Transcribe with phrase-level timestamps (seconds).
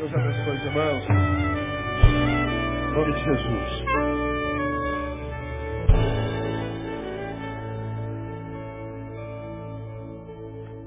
[0.00, 1.04] Deus abençoe os irmãos.
[2.88, 3.84] Em nome de Jesus.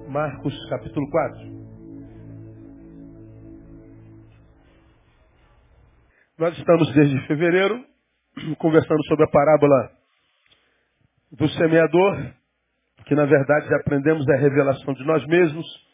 [0.10, 1.39] Marcos capítulo 4.
[6.40, 7.86] Nós estamos desde fevereiro
[8.58, 9.92] conversando sobre a parábola
[11.34, 12.34] do semeador,
[13.06, 15.92] que na verdade aprendemos a revelação de nós mesmos.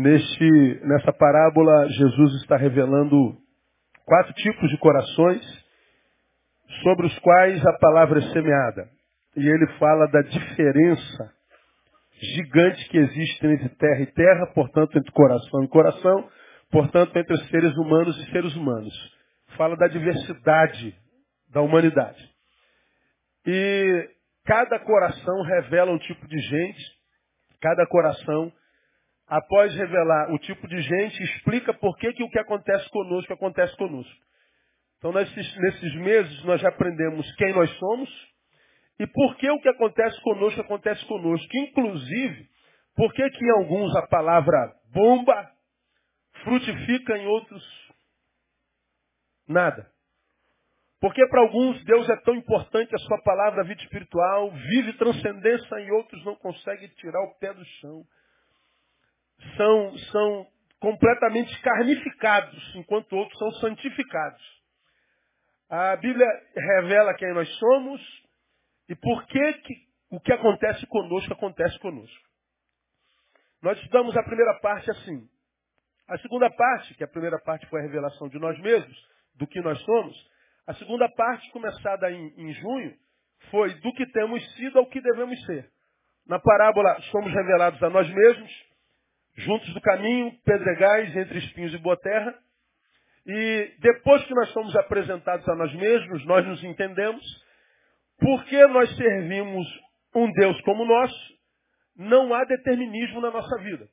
[0.00, 3.36] Neste, nessa parábola, Jesus está revelando
[4.06, 5.42] quatro tipos de corações
[6.82, 8.88] sobre os quais a palavra é semeada.
[9.36, 11.30] E ele fala da diferença
[12.18, 16.30] gigante que existe entre terra e terra, portanto, entre coração e coração,
[16.70, 18.94] portanto, entre seres humanos e seres humanos.
[19.58, 20.94] Fala da diversidade
[21.50, 22.26] da humanidade.
[23.46, 24.08] E
[24.46, 26.84] cada coração revela um tipo de gente,
[27.60, 28.50] cada coração,
[29.30, 33.76] após revelar o tipo de gente, explica por que, que o que acontece conosco acontece
[33.76, 34.20] conosco.
[34.98, 38.10] Então, nesses, nesses meses, nós já aprendemos quem nós somos,
[38.98, 41.48] e por que o que acontece conosco acontece conosco?
[41.56, 42.48] Inclusive,
[42.96, 45.48] por que que em alguns a palavra bomba
[46.42, 47.62] frutifica, em outros
[49.46, 49.88] nada?
[51.00, 55.80] Porque para alguns Deus é tão importante a sua palavra, a vida espiritual, vive transcendência
[55.80, 58.04] e outros não conseguem tirar o pé do chão.
[59.56, 60.46] São, são
[60.78, 64.42] completamente carnificados, enquanto outros são santificados.
[65.68, 68.00] A Bíblia revela quem nós somos,
[68.88, 69.74] e por que, que
[70.10, 72.28] o que acontece conosco acontece conosco?
[73.62, 75.28] Nós estudamos a primeira parte assim.
[76.08, 78.96] A segunda parte, que a primeira parte foi a revelação de nós mesmos,
[79.36, 80.30] do que nós somos,
[80.66, 82.96] a segunda parte, começada em, em junho,
[83.50, 85.70] foi do que temos sido ao que devemos ser.
[86.26, 88.50] Na parábola, somos revelados a nós mesmos,
[89.36, 92.34] juntos do caminho, pedregais, entre espinhos e boa terra.
[93.26, 97.24] E depois que nós somos apresentados a nós mesmos, nós nos entendemos,
[98.18, 99.66] porque nós servimos
[100.14, 101.12] um Deus como nós,
[101.96, 103.86] não há determinismo na nossa vida.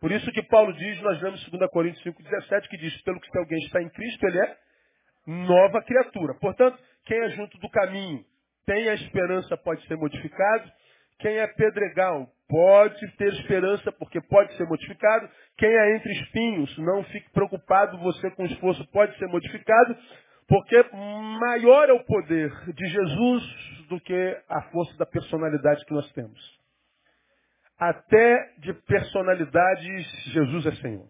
[0.00, 3.38] Por isso que Paulo diz, nós lemos 2 Coríntios 5,17, que diz, pelo que se
[3.38, 4.56] alguém está em Cristo, ele é
[5.26, 6.34] nova criatura.
[6.40, 8.24] Portanto, quem é junto do caminho
[8.66, 10.72] tem a esperança, pode ser modificado.
[11.18, 15.26] Quem é pedregal pode ter esperança, porque pode ser modificado.
[15.56, 19.96] Quem é entre espinhos, não fique preocupado, você com esforço pode ser modificado.
[20.46, 26.12] Porque maior é o poder de Jesus do que a força da personalidade que nós
[26.12, 26.38] temos.
[27.78, 31.08] Até de personalidades, Jesus é Senhor.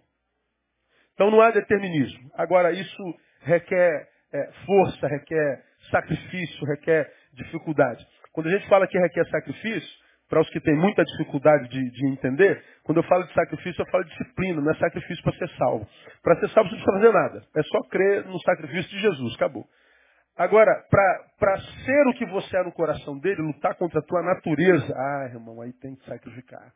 [1.14, 2.30] Então não há determinismo.
[2.34, 3.02] Agora, isso
[3.40, 8.06] requer é, força, requer sacrifício, requer dificuldade.
[8.32, 10.01] Quando a gente fala que requer sacrifício,
[10.32, 13.90] para os que têm muita dificuldade de, de, entender, quando eu falo de sacrifício, eu
[13.90, 15.86] falo de disciplina, não é sacrifício para ser salvo.
[16.22, 17.46] Para ser salvo, você não precisa fazer nada.
[17.54, 19.66] É só crer no sacrifício de Jesus, acabou.
[20.34, 24.94] Agora, para ser o que você é no coração dele, lutar contra a tua natureza,
[24.96, 26.72] ah, irmão, aí tem que sacrificar.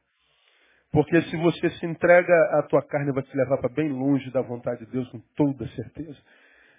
[0.92, 4.42] Porque se você se entrega, a tua carne vai te levar para bem longe da
[4.42, 6.18] vontade de Deus, com toda certeza.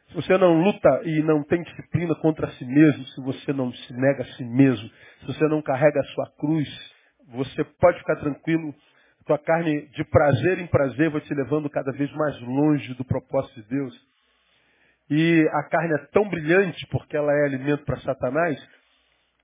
[0.10, 3.94] Se você não luta e não tem disciplina contra si mesmo, se você não se
[3.94, 6.68] nega a si mesmo, se você não carrega a sua cruz,
[7.30, 8.74] você pode ficar tranquilo.
[9.26, 13.62] Tua carne de prazer em prazer vai te levando cada vez mais longe do propósito
[13.62, 14.08] de Deus.
[15.10, 18.58] E a carne é tão brilhante, porque ela é alimento para Satanás,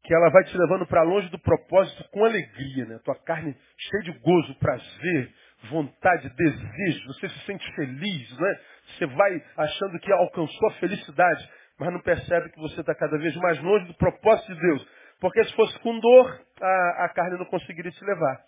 [0.03, 2.85] que ela vai te levando para longe do propósito com alegria.
[2.85, 2.99] Né?
[3.03, 5.33] Tua carne cheia de gozo, prazer,
[5.69, 8.59] vontade, desejo, você se sente feliz, né?
[8.85, 11.49] Você vai achando que alcançou a felicidade,
[11.79, 14.87] mas não percebe que você está cada vez mais longe do propósito de Deus.
[15.19, 18.43] Porque se fosse com dor, a, a carne não conseguiria te levar.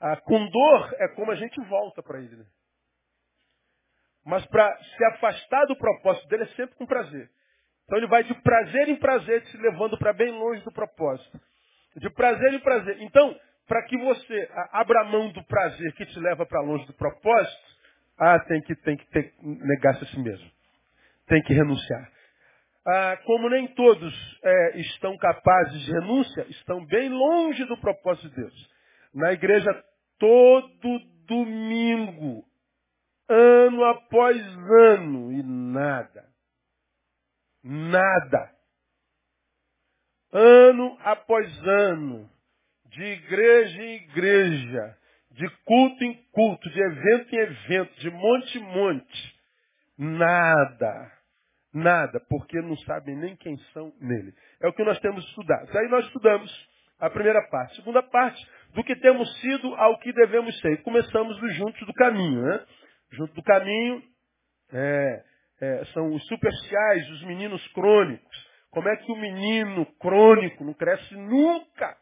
[0.00, 2.36] A, com dor é como a gente volta para ele.
[2.36, 2.44] Né?
[4.24, 7.28] Mas para se afastar do propósito dele é sempre com prazer.
[7.84, 11.38] Então ele vai de prazer em prazer te levando para bem longe do propósito.
[11.96, 13.00] De prazer em prazer.
[13.02, 17.73] Então, para que você abra mão do prazer que te leva para longe do propósito,
[18.18, 20.50] ah, tem que, tem que ter, negar-se a si mesmo.
[21.26, 22.10] Tem que renunciar.
[22.86, 28.36] Ah, como nem todos é, estão capazes de renúncia, estão bem longe do propósito de
[28.36, 28.70] Deus.
[29.14, 29.70] Na igreja,
[30.18, 32.44] todo domingo,
[33.28, 34.36] ano após
[34.92, 36.28] ano, e nada.
[37.62, 38.50] Nada.
[40.30, 42.28] Ano após ano,
[42.86, 44.98] de igreja em igreja,
[45.34, 49.34] de culto em culto, de evento em evento, de monte em monte.
[49.98, 51.12] Nada.
[51.72, 54.32] Nada, porque não sabem nem quem são nele.
[54.62, 55.76] É o que nós temos estudado.
[55.76, 56.68] Aí nós estudamos
[57.00, 57.74] a primeira parte.
[57.76, 58.40] Segunda parte,
[58.74, 60.82] do que temos sido ao que devemos ser.
[60.82, 62.64] Começamos juntos do caminho, né?
[63.12, 64.02] Junto do caminho,
[64.72, 65.22] É,
[65.60, 68.48] é, são os superficiais, os meninos crônicos.
[68.70, 71.96] Como é que o menino crônico não cresce nunca?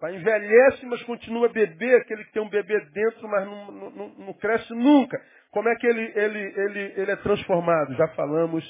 [0.00, 4.32] Vai envelhece, mas continua bebê, aquele que tem um bebê dentro, mas não, não, não
[4.34, 5.20] cresce nunca.
[5.50, 7.94] Como é que ele, ele, ele, ele é transformado?
[7.94, 8.64] Já falamos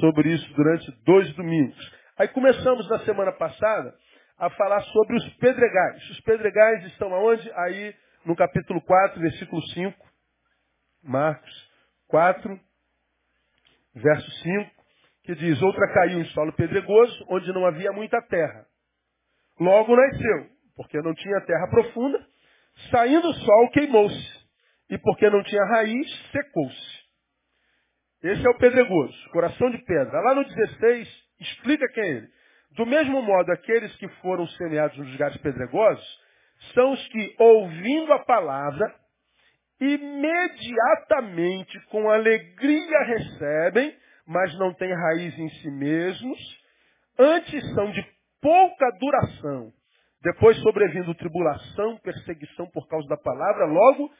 [0.00, 1.98] sobre isso durante dois domingos.
[2.18, 3.94] Aí começamos na semana passada
[4.36, 6.10] a falar sobre os pedregais.
[6.10, 7.50] Os pedregais estão aonde?
[7.54, 7.94] Aí
[8.24, 10.08] no capítulo 4, versículo 5.
[11.02, 11.68] Marcos
[12.08, 12.60] 4,
[13.94, 14.70] verso 5,
[15.24, 18.66] que diz, outra caiu em solo pedregoso, onde não havia muita terra.
[19.60, 22.24] Logo nasceu, porque não tinha terra profunda,
[22.92, 24.46] saindo o sol queimou-se,
[24.88, 26.98] e porque não tinha raiz, secou-se.
[28.22, 30.20] Esse é o pedregoso, coração de pedra.
[30.20, 31.08] Lá no 16,
[31.40, 32.28] explica quem é ele.
[32.76, 36.20] Do mesmo modo, aqueles que foram semeados nos lugares pedregosos
[36.74, 38.94] são os que, ouvindo a palavra,
[39.80, 43.96] imediatamente, com alegria recebem,
[44.28, 46.38] mas não têm raiz em si mesmos,
[47.18, 48.06] antes são de
[48.40, 49.72] pouca duração.
[50.22, 54.10] Depois, sobrevindo tribulação, perseguição por causa da palavra, logo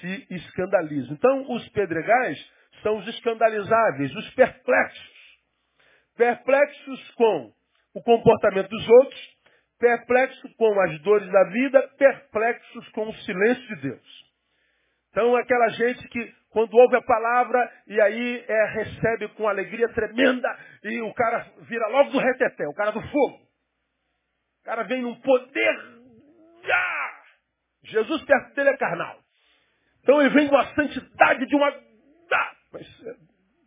[0.00, 1.14] se escandalizam.
[1.14, 2.38] Então, os pedregais
[2.82, 5.16] são os escandalizáveis, os perplexos.
[6.16, 7.52] Perplexos com
[7.94, 9.36] o comportamento dos outros,
[9.78, 14.26] perplexos com as dores da vida, perplexos com o silêncio de Deus.
[15.10, 20.48] Então, aquela gente que, quando ouve a palavra, e aí é, recebe com alegria tremenda,
[20.84, 23.45] e o cara vira logo do reteté, o cara do fogo.
[24.66, 25.76] Cara vem num poder.
[26.68, 27.22] Ah!
[27.84, 29.16] Jesus perto dele é carnal.
[30.02, 31.68] Então ele vem com a santidade de uma.
[31.68, 32.52] Ah!
[32.72, 33.14] Mas é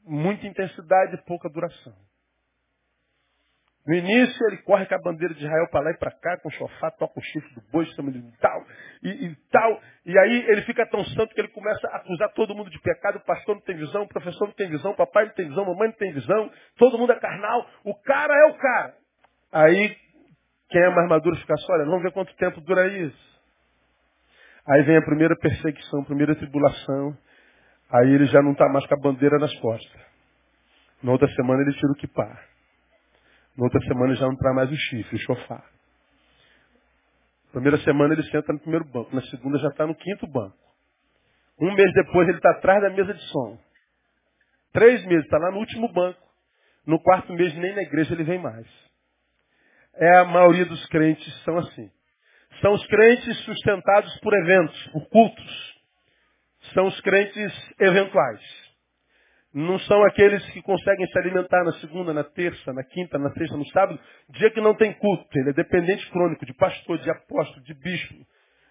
[0.04, 1.96] muita intensidade e pouca duração.
[3.88, 6.50] No início ele corre com a bandeira de Israel para lá e para cá, com
[6.50, 8.66] o sofá, toca o chifre do boi, chama de tal,
[9.02, 9.82] e, e, tal.
[10.06, 13.20] E aí ele fica tão santo que ele começa a acusar todo mundo de pecado,
[13.20, 15.64] o pastor não tem visão, o professor não tem visão, o papai não tem visão,
[15.64, 18.96] a mamãe não tem visão, todo mundo é carnal, o cara é o cara.
[19.52, 19.98] Aí
[20.70, 23.30] quem é mais maduro fica só, olha, vamos ver quanto tempo dura isso.
[24.68, 27.18] Aí vem a primeira perseguição, a primeira tribulação,
[27.92, 30.02] aí ele já não está mais com a bandeira nas costas.
[31.02, 32.46] Na outra semana ele tira o kipá.
[33.58, 35.64] Na outra semana já não traz mais o chifre, o sofá.
[37.52, 40.58] Primeira semana ele senta no primeiro banco, na segunda já está no quinto banco.
[41.60, 43.60] Um mês depois ele está atrás da mesa de som.
[44.72, 46.22] Três meses, está lá no último banco.
[46.86, 48.68] No quarto mês nem na igreja ele vem mais.
[50.00, 51.92] É a maioria dos crentes são assim.
[52.62, 55.76] São os crentes sustentados por eventos, por cultos.
[56.74, 58.42] São os crentes eventuais.
[59.54, 63.58] Não são aqueles que conseguem se alimentar na segunda, na terça, na quinta, na sexta,
[63.58, 64.00] no sábado,
[64.30, 65.28] dia que não tem culto.
[65.38, 68.26] Ele é dependente crônico de pastor, de apóstolo, de bispo,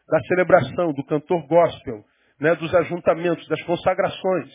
[0.09, 2.05] da celebração, do cantor gospel,
[2.41, 4.51] né, dos ajuntamentos, das consagrações.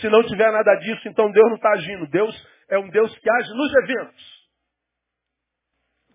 [0.00, 2.08] Se não tiver nada disso, então Deus não está agindo.
[2.08, 4.35] Deus é um Deus que age nos eventos.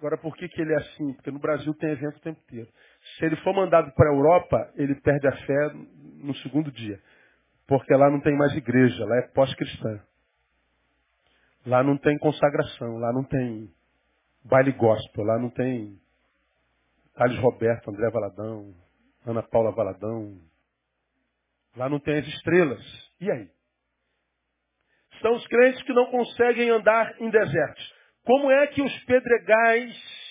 [0.02, 1.14] Agora, por que, que ele é assim?
[1.14, 2.68] Porque no Brasil tem evento o tempo inteiro.
[3.20, 5.74] Se ele for mandado para a Europa, ele perde a fé
[6.24, 7.00] no segundo dia.
[7.68, 10.02] Porque lá não tem mais igreja, lá é pós-cristã.
[11.68, 13.72] Lá não tem consagração, lá não tem
[14.44, 16.02] baile gospel, lá não tem
[17.14, 18.74] Thales Roberto, André Valadão,
[19.24, 20.36] Ana Paula Valadão.
[21.78, 22.82] Lá não tem as estrelas.
[23.22, 23.48] E aí?
[25.22, 28.01] São os crentes que não conseguem andar em desertos.
[28.24, 30.22] Como é que os pedregais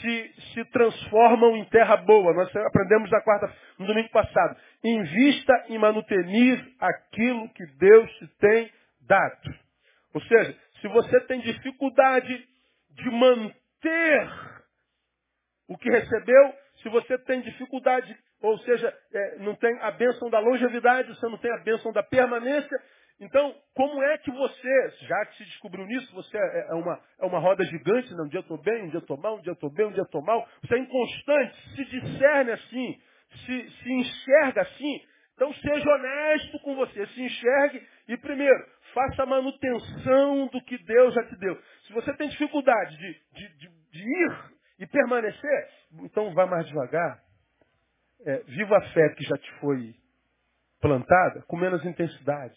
[0.00, 2.32] se, se transformam em terra boa.
[2.32, 4.56] Nós aprendemos na quarta, no domingo passado.
[4.82, 9.54] Invista em manutenir aquilo que Deus te tem dado.
[10.14, 12.46] Ou seja, se você tem dificuldade
[12.90, 14.30] de manter
[15.68, 20.38] o que recebeu, se você tem dificuldade, ou seja, é, não tem a bênção da
[20.38, 22.80] longevidade, você não tem a bênção da permanência,
[23.20, 27.26] então, como é que você, já que se descobriu nisso, você é, é uma, é
[27.26, 28.22] uma roda gigante, né?
[28.22, 29.86] um dia eu estou bem, um dia eu estou mal, um dia eu estou bem,
[29.86, 33.00] um dia eu estou mal, você é inconstante, se discerne assim,
[33.44, 39.26] se, se enxerga assim, então seja honesto com você, se enxergue e primeiro, faça a
[39.26, 41.56] manutenção do que Deus já te deu.
[41.86, 45.68] Se você tem dificuldade de, de, de, de ir e permanecer,
[46.04, 47.20] então vá mais devagar.
[48.26, 49.94] É, viva a fé que já te foi
[50.80, 52.56] plantada com menos intensidade.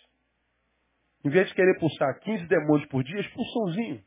[1.24, 4.04] Em vez de querer pulsar 15 demônios por dia, expulsa umzinho.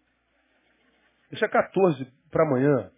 [1.30, 2.90] Deixa 14 para amanhã.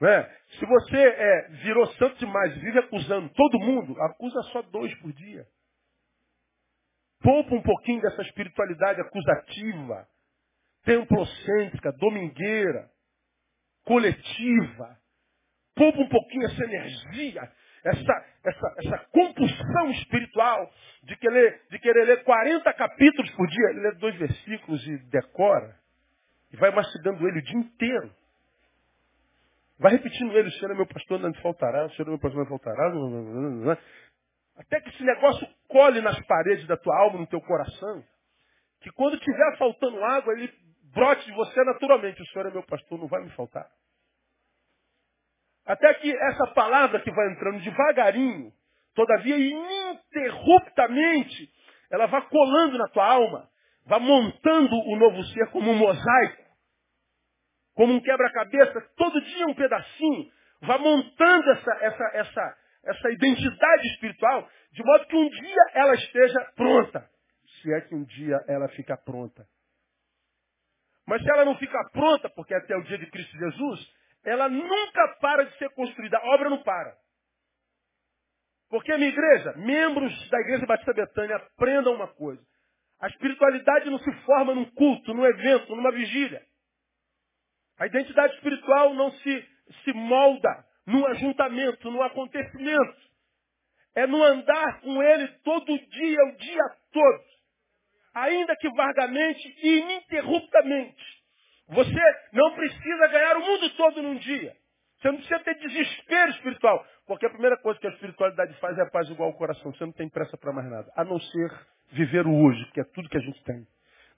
[0.00, 0.22] Né?
[0.58, 5.12] Se você é, virou santo demais e vive acusando todo mundo, acusa só dois por
[5.12, 5.46] dia.
[7.20, 10.08] Poupa um pouquinho dessa espiritualidade acusativa,
[10.84, 12.88] templocêntrica, domingueira,
[13.84, 14.96] coletiva.
[15.74, 17.52] Poupa um pouquinho essa energia
[17.84, 20.70] essa, essa, essa compulsão espiritual
[21.04, 23.70] de querer, de querer ler 40 capítulos por dia.
[23.70, 25.76] Ele lê dois versículos e decora.
[26.52, 28.10] E vai mastigando ele o dia inteiro.
[29.78, 32.18] Vai repetindo ele, o Senhor é meu pastor, não me faltará, o Senhor é meu
[32.18, 33.78] pastor, não me faltará.
[34.56, 38.04] Até que esse negócio cole nas paredes da tua alma, no teu coração.
[38.80, 40.52] Que quando estiver faltando água, ele
[40.92, 42.20] brote de você naturalmente.
[42.20, 43.70] O Senhor é meu pastor, não vai me faltar.
[45.68, 48.50] Até que essa palavra que vai entrando devagarinho,
[48.94, 51.52] todavia ininterruptamente,
[51.90, 53.46] ela vai colando na tua alma,
[53.84, 56.42] vai montando o novo ser como um mosaico,
[57.74, 60.32] como um quebra-cabeça, todo dia um pedacinho,
[60.62, 62.56] vai montando essa, essa, essa,
[62.86, 67.06] essa identidade espiritual, de modo que um dia ela esteja pronta.
[67.60, 69.46] Se é que um dia ela fica pronta.
[71.06, 75.08] Mas se ela não ficar pronta, porque até o dia de Cristo Jesus, ela nunca
[75.20, 76.18] para de ser construída.
[76.18, 76.96] A obra não para.
[78.68, 82.42] Porque a minha igreja, membros da Igreja Batista Betânia, aprendam uma coisa.
[83.00, 86.42] A espiritualidade não se forma num culto, num evento, numa vigília.
[87.78, 89.48] A identidade espiritual não se,
[89.84, 93.08] se molda num ajuntamento, num acontecimento.
[93.94, 97.24] É no andar com ele todo dia, o dia todo.
[98.14, 101.17] Ainda que vagamente e ininterruptamente.
[101.68, 102.00] Você
[102.32, 104.52] não precisa ganhar o mundo todo num dia.
[104.98, 106.84] Você não precisa ter desespero espiritual.
[107.06, 109.72] Porque a primeira coisa que a espiritualidade faz é a paz igual ao coração.
[109.72, 110.90] Você não tem pressa para mais nada.
[110.96, 111.52] A não ser
[111.92, 113.66] viver o hoje, que é tudo que a gente tem.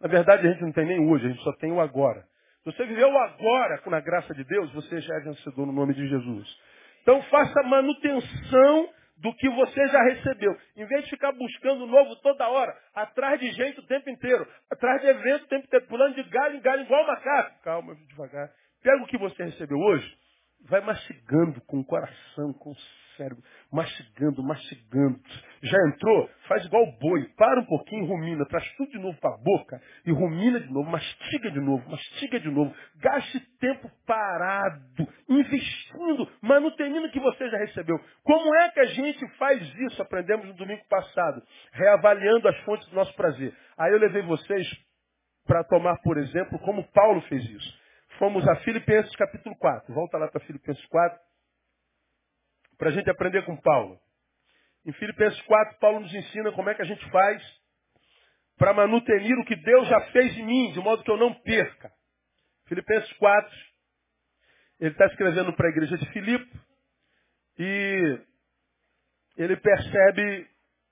[0.01, 2.25] Na verdade, a gente não tem nem hoje, a gente só tem o agora.
[2.63, 5.73] Se você viver o agora com a graça de Deus, você já é vencedor no
[5.73, 6.49] nome de Jesus.
[7.03, 8.89] Então faça manutenção
[9.21, 10.57] do que você já recebeu.
[10.77, 15.01] Em vez de ficar buscando novo toda hora, atrás de gente o tempo inteiro, atrás
[15.01, 17.63] de evento o tempo inteiro, pulando de galho em galho igual macaco.
[17.63, 18.51] Calma, devagar.
[18.83, 20.17] Pega o que você recebeu hoje,
[20.69, 22.77] vai mastigando com o coração, com o
[23.17, 25.21] cérebro, mastigando, mastigando.
[25.63, 26.29] Já entrou?
[26.49, 27.29] Faz igual o boi.
[27.37, 30.91] Para um pouquinho, rumina, traz tudo de novo para a boca e rumina de novo,
[30.91, 32.75] mastiga de novo, mastiga de novo.
[32.97, 37.99] Gaste tempo parado, investindo, manutenindo o que você já recebeu.
[38.25, 40.03] Como é que a gente faz isso?
[40.03, 43.55] Aprendemos no domingo passado, reavaliando as fontes do nosso prazer.
[43.79, 44.67] Aí eu levei vocês
[45.47, 47.81] para tomar, por exemplo, como Paulo fez isso.
[48.19, 49.95] Fomos a Filipenses capítulo 4.
[49.95, 51.30] Volta lá para Filipenses 4
[52.81, 54.01] para a gente aprender com Paulo.
[54.87, 57.61] Em Filipenses 4, Paulo nos ensina como é que a gente faz
[58.57, 61.93] para manutenir o que Deus já fez em mim, de modo que eu não perca.
[62.67, 63.57] Filipenses 4,
[64.81, 66.59] ele está escrevendo para a igreja de Filipe
[67.59, 68.19] e
[69.37, 70.49] ele percebe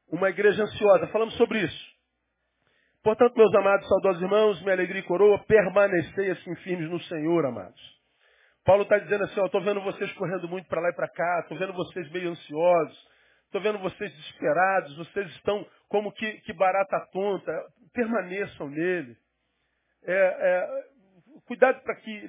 [0.09, 1.07] uma igreja ansiosa.
[1.07, 1.97] Falamos sobre isso.
[3.03, 7.98] Portanto, meus amados, saudosos irmãos, minha alegria e coroa, permanecei assim firmes no Senhor, amados.
[8.69, 11.57] Paulo está dizendo assim, estou vendo vocês correndo muito para lá e para cá, estou
[11.57, 13.09] vendo vocês meio ansiosos,
[13.47, 17.51] estou vendo vocês desesperados, vocês estão como que, que barata tonta,
[17.95, 19.17] permaneçam nele.
[20.05, 20.85] É, é,
[21.47, 22.29] cuidado para que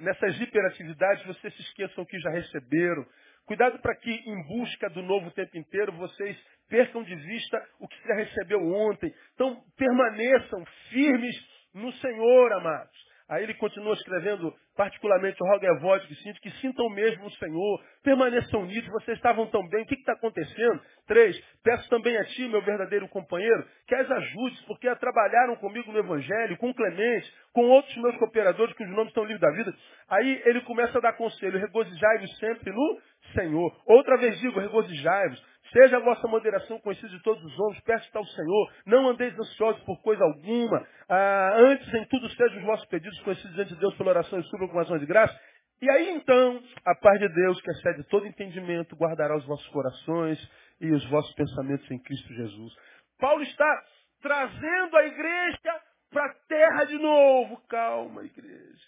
[0.00, 3.06] nessas hiperatividades vocês se esqueçam o que já receberam.
[3.46, 6.36] Cuidado para que em busca do novo tempo inteiro vocês
[6.68, 9.14] percam de vista o que já recebeu ontem.
[9.34, 11.36] Então permaneçam firmes
[11.72, 13.05] no Senhor, amados.
[13.28, 17.82] Aí ele continua escrevendo, particularmente o rogo voz que sinto, que sintam mesmo o Senhor,
[18.02, 20.80] permaneçam unidos, vocês estavam tão bem, o que está acontecendo?
[21.08, 25.98] Três, peço também a ti, meu verdadeiro companheiro, que as ajudes, porque trabalharam comigo no
[25.98, 29.74] Evangelho, com Clemente, com outros meus cooperadores, que os nomes estão livres da vida.
[30.08, 33.00] Aí ele começa a dar conselho, regozijai-vos sempre no
[33.34, 33.76] Senhor.
[33.86, 35.55] Outra vez digo, regozijai-vos.
[35.72, 39.82] Seja a vossa moderação conhecida de todos os homens, peço ao Senhor, não andeis ansiosos
[39.82, 43.94] por coisa alguma, ah, antes em tudo sejam os vossos pedidos conhecidos diante de Deus
[43.96, 45.38] pela oração e súplica com ações de graça.
[45.80, 50.38] E aí então, a paz de Deus, que excede todo entendimento, guardará os vossos corações
[50.80, 52.72] e os vossos pensamentos em Cristo Jesus.
[53.18, 53.84] Paulo está
[54.22, 55.80] trazendo a igreja
[56.10, 57.60] para a terra de novo.
[57.68, 58.86] Calma, igreja.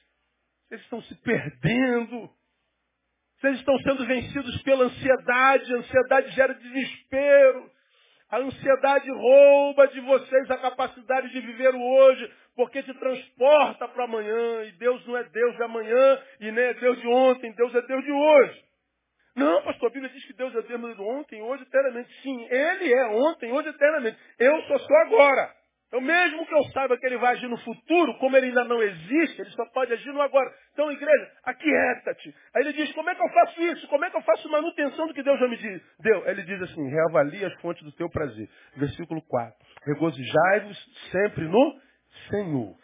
[0.70, 2.30] Eles estão se perdendo.
[3.40, 5.72] Vocês estão sendo vencidos pela ansiedade.
[5.72, 7.70] A ansiedade gera desespero.
[8.30, 14.04] A ansiedade rouba de vocês a capacidade de viver o hoje, porque te transporta para
[14.04, 14.64] amanhã.
[14.64, 17.52] E Deus não é Deus de amanhã e nem é Deus de ontem.
[17.52, 18.64] Deus é Deus de hoje.
[19.34, 22.10] Não, pastor, a Bíblia diz que Deus é Deus de ontem, hoje, eternamente.
[22.22, 24.18] Sim, Ele é ontem, hoje, eternamente.
[24.36, 25.57] Eu só sou agora.
[25.88, 28.82] Então, mesmo que eu saiba que ele vai agir no futuro, como ele ainda não
[28.82, 30.52] existe, ele só pode agir no agora.
[30.72, 32.34] Então, igreja, aquieta-te.
[32.54, 33.88] Aí ele diz, como é que eu faço isso?
[33.88, 35.56] Como é que eu faço manutenção do que Deus já me
[36.00, 36.28] deu?
[36.28, 38.46] Ele diz assim, reavalie as fontes do teu prazer.
[38.76, 39.54] Versículo 4.
[39.86, 41.80] Regozijai-vos sempre no
[42.28, 42.76] Senhor.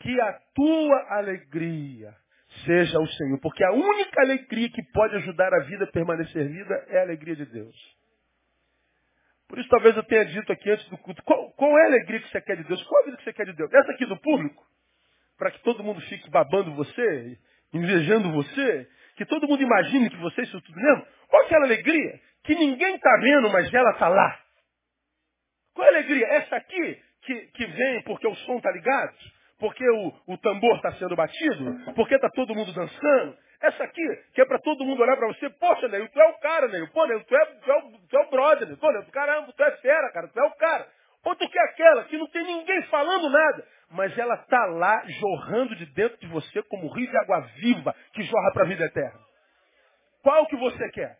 [0.00, 2.14] Que a tua alegria
[2.64, 3.38] seja o Senhor.
[3.42, 7.36] Porque a única alegria que pode ajudar a vida a permanecer vida é a alegria
[7.36, 7.95] de Deus.
[9.48, 12.20] Por isso talvez eu tenha dito aqui antes do culto, qual, qual é a alegria
[12.20, 12.82] que você quer de Deus?
[12.84, 13.72] Qual a vida que você quer de Deus?
[13.72, 14.64] Essa aqui do público?
[15.38, 17.38] Para que todo mundo fique babando você,
[17.72, 21.06] invejando você, que todo mundo imagine que você é isso tudo mesmo?
[21.28, 22.20] Qual é aquela alegria?
[22.44, 24.40] Que ninguém está vendo, mas ela está lá.
[25.74, 26.26] Qual é a alegria?
[26.26, 29.14] Essa aqui, que, que vem porque o som está ligado?
[29.58, 31.94] Porque o, o tambor está sendo batido?
[31.94, 33.36] Porque está todo mundo dançando?
[33.62, 34.02] Essa aqui,
[34.34, 36.88] que é para todo mundo olhar para você, poxa, Neil, tu é o cara, Neil.
[36.92, 38.78] Pô, Neil, tu é, tu é, tu é o brother, Neil.
[38.78, 40.86] Pô, Neil, caramba, tu é fera, cara, tu é o cara.
[41.24, 45.74] Ou tu quer aquela que não tem ninguém falando nada, mas ela está lá jorrando
[45.74, 49.18] de dentro de você como rio de água viva que jorra para a vida eterna.
[50.22, 51.16] Qual que você quer?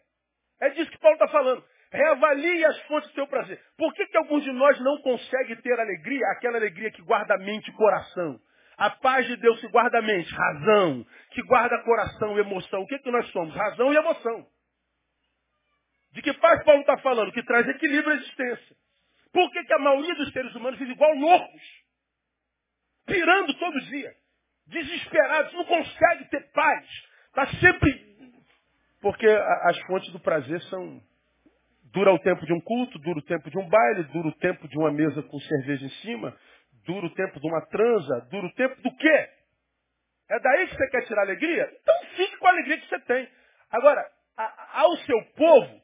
[0.60, 1.64] É disso que Paulo está falando.
[1.90, 3.60] Reavalie as fontes do seu prazer.
[3.76, 7.68] Por que, que alguns de nós não conseguem ter alegria, aquela alegria que guarda mente
[7.68, 8.38] e coração?
[8.76, 12.80] A paz de Deus que guarda mente, razão, que guarda coração e emoção.
[12.80, 13.54] O que, que nós somos?
[13.54, 14.46] Razão e emoção.
[16.12, 17.30] De que paz Paulo está falando?
[17.30, 18.74] Que traz equilíbrio à existência.
[19.34, 21.62] Por que, que a maioria dos seres humanos vive igual loucos?
[23.04, 24.14] Pirando todo dia.
[24.66, 26.88] Desesperados, não consegue ter paz.
[27.26, 28.32] Está sempre.
[29.02, 31.02] Porque as fontes do prazer são
[31.92, 34.68] Dura o tempo de um culto, dura o tempo de um baile, dura o tempo
[34.68, 36.36] de uma mesa com cerveja em cima,
[36.84, 39.35] dura o tempo de uma transa, dura o tempo do quê?
[40.28, 41.70] É daí que você quer tirar alegria?
[41.80, 43.28] Então fique com a alegria que você tem.
[43.70, 45.82] Agora, a, ao seu povo,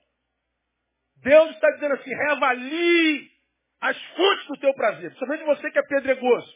[1.16, 3.30] Deus está dizendo assim, reavalie
[3.80, 5.10] as fontes do teu prazer.
[5.10, 6.52] Principalmente você que é pedregoso,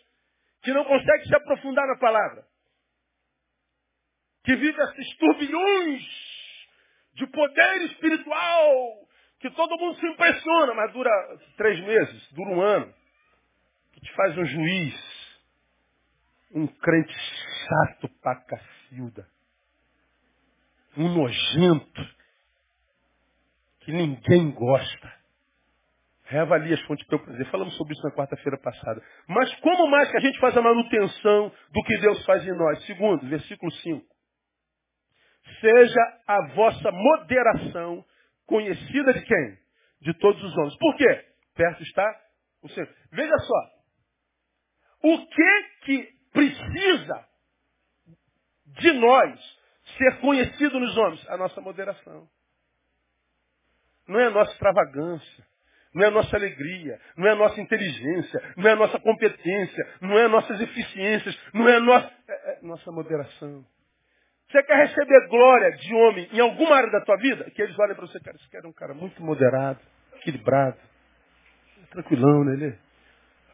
[0.63, 2.45] que não consegue se aprofundar na palavra.
[4.45, 6.03] Que vive esses turbilhões
[7.15, 9.07] de poder espiritual
[9.41, 11.11] que todo mundo se impressiona, mas dura
[11.57, 12.95] três meses, dura um ano.
[13.93, 15.39] Que te faz um juiz,
[16.53, 17.15] um crente
[17.67, 19.27] chato pra cacilda,
[20.97, 22.17] um nojento,
[23.81, 25.17] que ninguém gosta.
[26.25, 27.49] Reavalia as fontes do teu prazer.
[27.51, 29.01] Falamos sobre isso na quarta-feira passada.
[29.29, 32.85] Mas como mais que a gente faz a manutenção do que Deus faz em nós?
[32.85, 34.05] Segundo, versículo 5.
[35.61, 38.05] Seja a vossa moderação
[38.45, 39.59] conhecida de quem?
[40.01, 40.77] De todos os homens.
[40.79, 41.25] Por quê?
[41.55, 42.21] Perto está
[42.63, 42.89] o Senhor.
[43.13, 43.77] Veja só.
[45.05, 47.25] O que que precisa
[48.79, 49.59] de nós
[49.99, 51.29] ser conhecido nos homens?
[51.29, 52.29] A nossa moderação.
[54.09, 55.47] Não é a nossa extravagância.
[55.97, 59.89] Não é a nossa alegria, não é a nossa inteligência, não é a nossa competência,
[60.03, 63.65] não é as nossas eficiências, não é a nossa, é, é nossa moderação.
[64.51, 67.51] Você quer receber glória de homem em alguma área da tua vida?
[67.51, 69.81] Que eles olhem para você, cara, esse cara é um cara muito moderado,
[70.17, 70.77] equilibrado,
[71.91, 72.53] tranquilão, né?
[72.53, 72.79] Ele,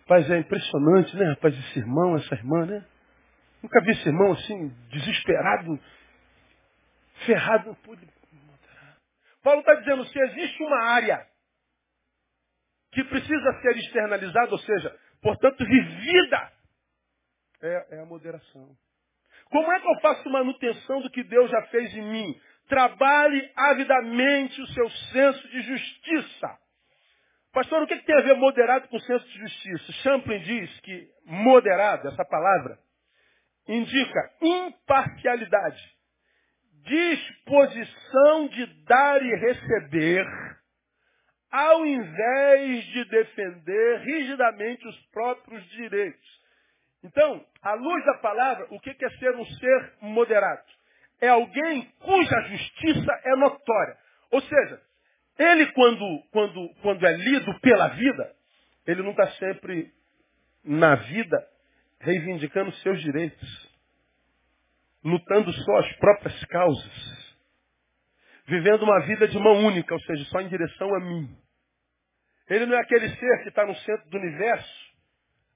[0.01, 2.85] rapaz, é impressionante, né, rapaz, esse irmão, essa irmã, né?
[3.63, 5.79] Nunca vi esse irmão assim, desesperado,
[7.25, 8.07] ferrado, não pude.
[9.43, 11.27] Paulo está dizendo, se existe uma área
[12.93, 16.53] que precisa ser externalizada, ou seja, portanto, vivida,
[17.63, 18.77] é, é a moderação.
[19.51, 22.41] Como é que eu faço manutenção do que Deus já fez em mim?
[22.69, 26.59] Trabalhe avidamente o seu senso de justiça.
[27.53, 29.93] Pastor, o que tem a ver moderado com senso de justiça?
[30.05, 32.79] Champlin diz que moderado, essa palavra,
[33.67, 35.83] indica imparcialidade,
[36.85, 40.27] disposição de dar e receber,
[41.51, 46.43] ao invés de defender rigidamente os próprios direitos.
[47.05, 50.63] Então, à luz da palavra, o que é ser um ser moderado?
[51.21, 53.97] É alguém cuja justiça é notória.
[54.31, 54.81] Ou seja,
[55.39, 58.35] ele quando, quando, quando é lido pela vida,
[58.87, 59.93] ele não está sempre
[60.65, 61.52] na vida
[62.03, 63.73] reivindicando seus direitos,
[65.05, 67.37] lutando só as próprias causas,
[68.47, 71.37] vivendo uma vida de mão única, ou seja, só em direção a mim.
[72.49, 74.93] Ele não é aquele ser que está no centro do universo,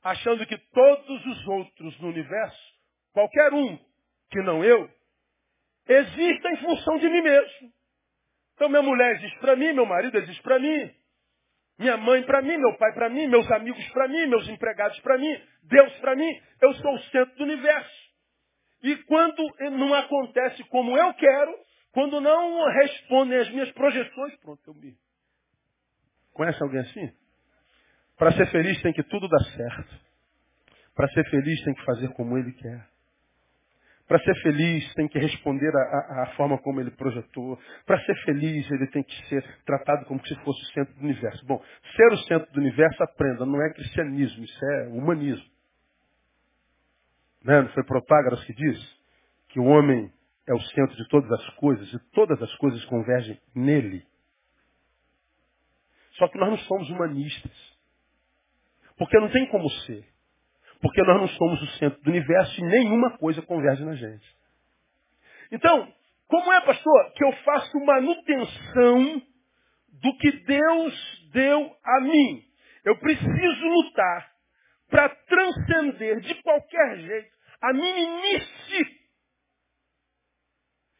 [0.02, 2.74] achando que todos os outros no universo,
[3.12, 3.76] qualquer um
[4.30, 4.88] que não eu,
[5.88, 7.72] existem em função de mim mesmo.
[8.54, 10.94] Então minha mulher existe para mim, meu marido existe para mim,
[11.78, 15.18] minha mãe para mim, meu pai para mim, meus amigos para mim, meus empregados para
[15.18, 18.06] mim, Deus para mim, eu sou o centro do universo.
[18.82, 21.54] E quando não acontece como eu quero,
[21.92, 24.96] quando não respondem às minhas projeções, pronto, eu me.
[26.32, 27.12] Conhece alguém assim?
[28.16, 30.00] Para ser feliz tem que tudo dar certo.
[30.94, 32.95] Para ser feliz tem que fazer como ele quer.
[34.06, 37.58] Para ser feliz tem que responder à forma como ele projetou.
[37.84, 41.44] Para ser feliz ele tem que ser tratado como se fosse o centro do universo.
[41.44, 41.60] Bom,
[41.96, 45.50] ser o centro do universo, aprenda, não é cristianismo, isso é humanismo.
[47.42, 47.62] Né?
[47.62, 48.96] Não foi Protágoras que disse
[49.48, 50.12] que o homem
[50.48, 54.06] é o centro de todas as coisas e todas as coisas convergem nele.
[56.12, 57.76] Só que nós não somos humanistas.
[58.96, 60.06] Porque não tem como ser.
[60.86, 64.24] Porque nós não somos o centro do universo e nenhuma coisa converge na gente.
[65.50, 65.92] Então,
[66.28, 69.22] como é, pastor, que eu faço manutenção
[70.00, 72.44] do que Deus deu a mim?
[72.84, 74.30] Eu preciso lutar
[74.88, 78.84] para transcender de qualquer jeito a meninice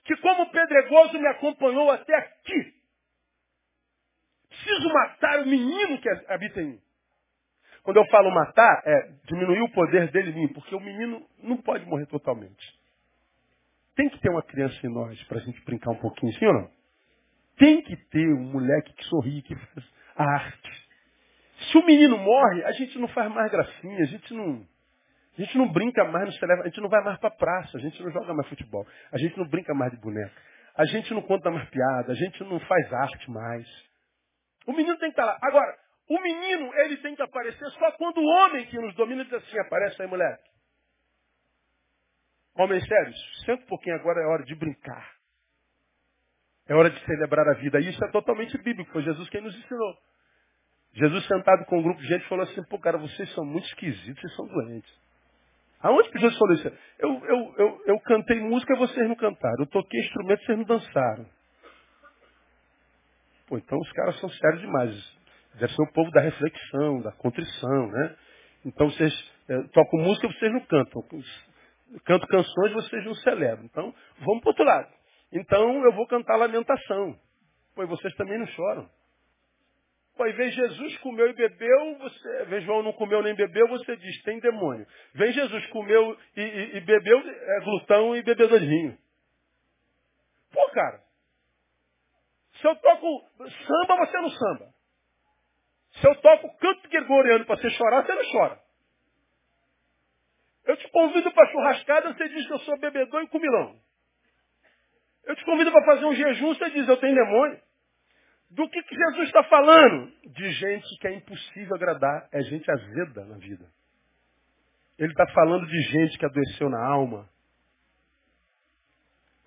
[0.05, 2.75] que como pedregoso me acompanhou até aqui.
[4.49, 6.86] Preciso matar o menino que habita em mim.
[7.87, 11.57] Quando eu falo matar, é diminuir o poder dele em mim, porque o menino não
[11.57, 12.75] pode morrer totalmente.
[13.95, 16.53] Tem que ter uma criança em nós para a gente brincar um pouquinho, sim ou
[16.53, 16.71] não?
[17.57, 20.89] Tem que ter um moleque que sorri, que faz a arte.
[21.71, 24.67] Se o menino morre, a gente não faz mais gracinha, a gente não,
[25.39, 27.81] a gente não brinca mais no cinema, a gente não vai mais para praça, a
[27.81, 30.35] gente não joga mais futebol, a gente não brinca mais de boneca,
[30.77, 33.69] a gente não conta mais piada, a gente não faz arte mais.
[34.67, 35.39] O menino tem que estar lá.
[35.41, 39.35] Agora, o menino, ele tem que aparecer só quando o homem que nos domina diz
[39.35, 40.45] assim, aparece aí, moleque.
[42.55, 45.15] Homens sérios, senta um pouquinho agora, é hora de brincar.
[46.69, 47.81] É hora de celebrar a vida.
[47.81, 49.97] E isso é totalmente bíblico, foi Jesus quem nos ensinou.
[50.95, 54.21] Jesus sentado com um grupo de gente falou assim, pô, cara, vocês são muito esquisitos,
[54.21, 55.07] vocês são doentes.
[55.81, 56.69] Aonde que Jesus falou isso?
[56.99, 59.57] Eu, eu, eu, eu cantei música e vocês não cantaram.
[59.61, 61.27] Eu toquei instrumento e vocês não dançaram.
[63.47, 65.16] Pô, então os caras são sérios demais.
[65.59, 68.17] Deve ser o povo da reflexão, da contrição, né?
[68.65, 71.03] Então vocês é, tocam música vocês não cantam.
[72.05, 73.65] Canto canções vocês não celebram.
[73.65, 74.93] Então, vamos para outro lado.
[75.33, 77.19] Então eu vou cantar lamentação.
[77.75, 78.89] Pois vocês também não choram.
[80.17, 84.23] Pô, vem Jesus comeu e bebeu, você, vem João não comeu nem bebeu, você diz,
[84.23, 84.87] tem demônio.
[85.15, 88.99] Vem Jesus comeu e, e, e bebeu, é glutão e bebedor de vinho.
[90.51, 91.03] Pô, cara,
[92.55, 94.76] se eu toco samba, você não samba.
[96.01, 98.61] Se eu toco canto gregoriano para você chorar, você não chora.
[100.67, 103.79] Eu te convido para churrascada, você diz que eu sou bebedor e comilão.
[105.25, 107.61] Eu te convido para fazer um jejum, você diz, eu tenho demônio.
[108.51, 110.13] Do que, que Jesus está falando?
[110.25, 113.67] De gente que é impossível agradar, é gente azeda na vida.
[114.99, 117.29] Ele está falando de gente que adoeceu na alma,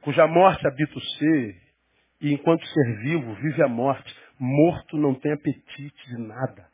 [0.01, 1.61] cuja morte habita o ser,
[2.21, 4.15] e enquanto ser vivo, vive a morte.
[4.39, 6.69] Morto não tem apetite de nada.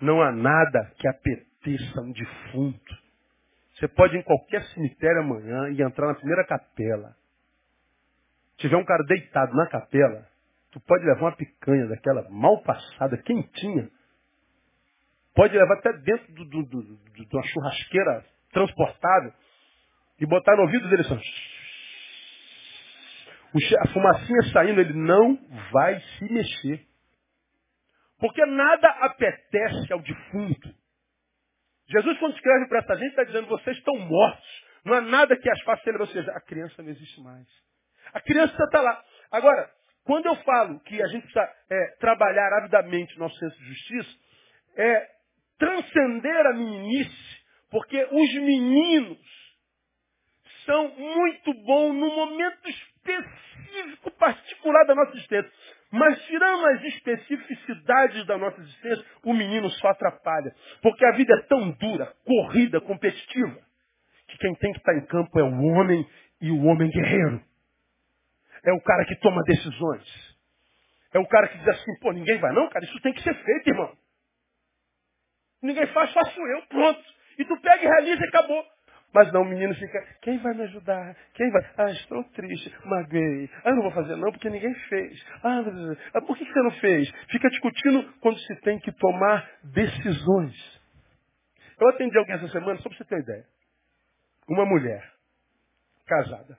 [0.00, 3.04] Não há nada que apeteça um defunto.
[3.74, 7.16] Você pode ir em qualquer cemitério amanhã e entrar na primeira capela.
[8.58, 10.28] Tiver um cara deitado na capela,
[10.70, 13.90] tu pode levar uma picanha daquela mal passada, quentinha.
[15.34, 19.32] Pode levar até dentro de uma churrasqueira transportável
[20.20, 21.20] e botar no ouvido dele assim,
[23.80, 25.38] a fumacinha saindo, ele não
[25.70, 26.86] vai se mexer.
[28.18, 30.74] Porque nada apetece ao defunto.
[31.88, 34.64] Jesus, quando escreve para essa gente, está dizendo, vocês estão mortos.
[34.84, 36.08] Não há nada que as faça celebrar.
[36.08, 37.46] Ou seja, a criança não existe mais.
[38.12, 39.02] A criança está lá.
[39.30, 39.70] Agora,
[40.04, 44.18] quando eu falo que a gente precisa é, trabalhar avidamente nosso senso de justiça,
[44.76, 45.10] é
[45.58, 49.18] transcender a meninice, porque os meninos
[50.64, 52.93] são muito bons no momento específico,
[54.18, 55.50] particular da nossa existência.
[55.90, 60.54] Mas tirando as especificidades da nossa existência, o menino só atrapalha.
[60.82, 63.60] Porque a vida é tão dura, corrida, competitiva,
[64.28, 66.08] que quem tem que estar em campo é o homem
[66.40, 67.42] e o homem guerreiro.
[68.64, 70.34] É o cara que toma decisões.
[71.12, 73.34] É o cara que diz assim, pô, ninguém vai não, cara, isso tem que ser
[73.34, 73.96] feito, irmão.
[75.62, 77.02] Ninguém faz, faço eu, pronto.
[77.38, 78.64] E tu pega e realiza e acabou.
[79.14, 81.16] Mas não, o menino fica, quem vai me ajudar?
[81.34, 81.62] Quem vai?
[81.78, 83.48] Ah, estou triste, maguei.
[83.64, 85.24] Ah, eu não vou fazer não, porque ninguém fez.
[85.44, 87.08] Ah, por que você não fez?
[87.30, 90.82] Fica discutindo quando se tem que tomar decisões.
[91.80, 93.46] Eu atendi alguém essa semana, só para você ter uma ideia.
[94.48, 95.08] Uma mulher,
[96.06, 96.58] casada.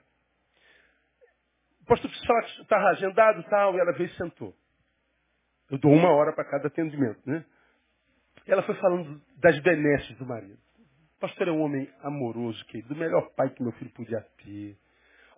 [1.82, 2.10] O pastor
[2.62, 4.56] estava agendado tal, e ela veio e sentou.
[5.70, 7.44] Eu dou uma hora para cada atendimento, né?
[8.46, 10.65] Ela foi falando das benesses do marido.
[11.18, 14.76] Pastor é um homem amoroso, querido, o melhor pai que meu filho podia ter.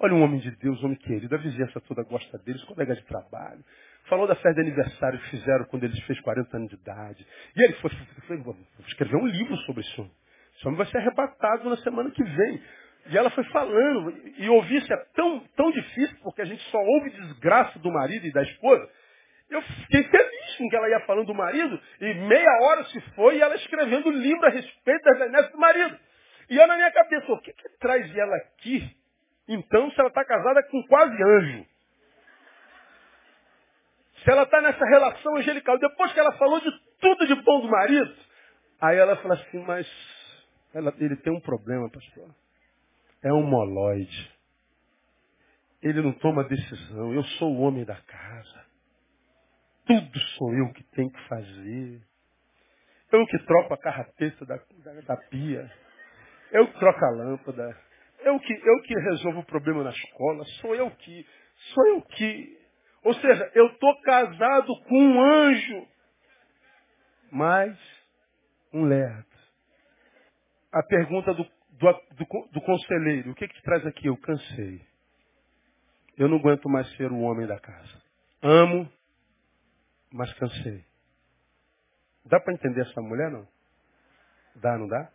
[0.01, 2.99] Olha um homem de Deus, um homem querido, a vizinhança toda gosta dele, os colegas
[2.99, 3.65] de trabalho.
[4.09, 7.25] Falou da festa de aniversário que fizeram quando ele fez 40 anos de idade.
[7.55, 7.91] E ele foi,
[8.27, 8.57] foi, foi
[8.89, 10.11] escrever um livro sobre isso.
[10.57, 12.63] Esse homem vai ser arrebatado na semana que vem.
[13.11, 16.79] E ela foi falando, e ouvir isso é tão, tão difícil, porque a gente só
[16.79, 18.89] ouve desgraça do marido e da esposa.
[19.49, 23.37] Eu fiquei feliz com que ela ia falando do marido, e meia hora se foi,
[23.37, 25.99] e ela escrevendo livro a respeito das benesses do marido.
[26.51, 28.97] E eu na minha cabeça, o que, que traz ela aqui
[29.49, 31.67] Então, se ela está casada com quase anjo.
[34.23, 37.69] Se ela está nessa relação angelical, depois que ela falou de tudo de bom do
[37.69, 38.15] marido,
[38.81, 39.87] aí ela fala assim, mas
[40.75, 42.29] ela, ele tem um problema, pastor.
[43.23, 44.39] É um moloide.
[45.83, 47.15] Ele não toma decisão.
[47.15, 48.58] Eu sou o homem da casa.
[49.89, 52.03] Tudo sou eu que tenho que fazer.
[53.11, 55.73] Eu que troco a carrapeta da, da, da pia.
[56.53, 57.77] Eu que troco a lâmpada.
[58.21, 60.45] Eu que, eu que resolvo o problema na escola.
[60.61, 61.27] Sou eu que.
[61.73, 62.59] Sou eu que.
[63.03, 65.89] Ou seja, eu estou casado com um anjo.
[67.33, 67.79] Mas
[68.75, 69.27] um lerdo.
[70.71, 73.31] A pergunta do, do, do, do conselheiro.
[73.31, 74.07] O que, que te traz aqui?
[74.07, 74.83] Eu cansei.
[76.19, 78.03] Eu não aguento mais ser o homem da casa.
[78.43, 78.91] Amo,
[80.13, 80.85] mas cansei.
[82.25, 83.49] Dá para entender essa mulher, não?
[84.57, 85.11] Dá, não dá?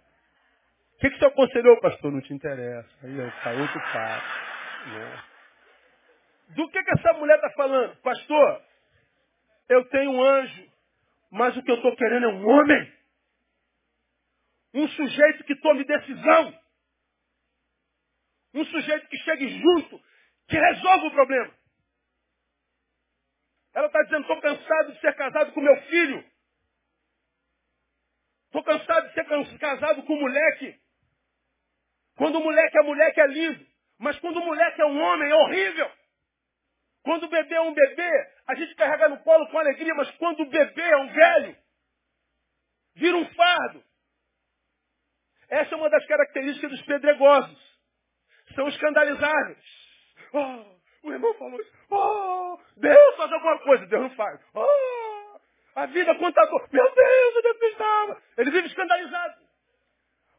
[0.96, 2.12] O que, que você aconselhou, pastor?
[2.12, 2.90] Não te interessa.
[3.04, 4.28] Aí está outro papo.
[4.90, 5.24] Né?
[6.56, 7.96] Do que, que essa mulher está falando?
[7.98, 8.62] Pastor,
[9.70, 10.72] eu tenho um anjo,
[11.32, 12.94] mas o que eu estou querendo é um homem.
[14.74, 16.60] Um sujeito que tome decisão.
[18.54, 20.02] Um sujeito que chegue junto,
[20.48, 21.54] que resolva o problema.
[23.74, 26.24] Ela está dizendo, estou cansado de ser casado com meu filho.
[28.46, 30.80] Estou cansado de ser casado com moleque.
[32.16, 33.66] Quando o moleque é moleque é lindo.
[33.98, 35.92] Mas quando o moleque é um homem é horrível.
[37.04, 38.12] Quando o bebê é um bebê,
[38.48, 41.58] a gente carrega no colo com alegria, mas quando o bebê é um velho,
[42.96, 43.84] vira um fardo.
[45.50, 47.80] Essa é uma das características dos pedregosos.
[48.56, 49.66] São escandalizáveis.
[50.32, 50.73] Oh,
[51.04, 51.60] o irmão falou.
[51.90, 53.86] Oh, Deus faz alguma coisa.
[53.88, 54.40] Deus não faz.
[54.54, 55.40] Oh,
[55.76, 56.68] a vida contador.
[56.72, 58.22] Meu Deus, onde é que estava?
[58.38, 59.44] Ele vive escandalizado.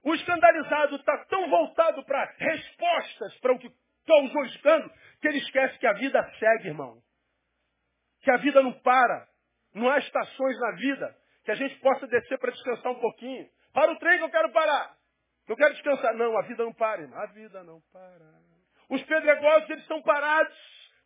[0.02, 3.70] O escandalizado está tão voltado para respostas para o que
[4.06, 6.98] causou escândalo, que ele esquece que a vida segue, irmão.
[8.20, 9.26] Que a vida não para.
[9.74, 11.16] Não há estações na vida.
[11.44, 13.48] Que a gente possa descer para descansar um pouquinho.
[13.72, 14.96] Para o trem que eu quero parar.
[15.46, 16.14] Eu quero descansar.
[16.14, 17.18] Não, a vida não para, irmão.
[17.18, 18.53] A vida não para.
[18.94, 20.56] Os pedregosos, eles estão parados,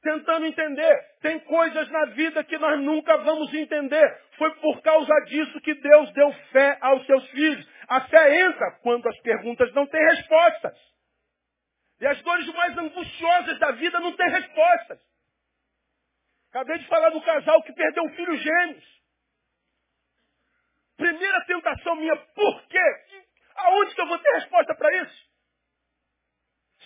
[0.03, 1.01] tentando entender.
[1.23, 4.23] Tem coisas na vida que nós nunca vamos entender.
[4.37, 7.67] Foi por causa disso que Deus deu fé aos seus filhos.
[7.89, 10.79] A fé entra quando as perguntas não têm respostas.
[12.01, 15.01] E as dores mais angustiosas da vida não têm respostas.
[16.51, 18.85] Acabei de falar do casal que perdeu um filho gêmeos.
[20.99, 23.25] Primeira tentação minha, por quê?
[23.57, 25.28] Aonde que eu vou ter resposta para isso?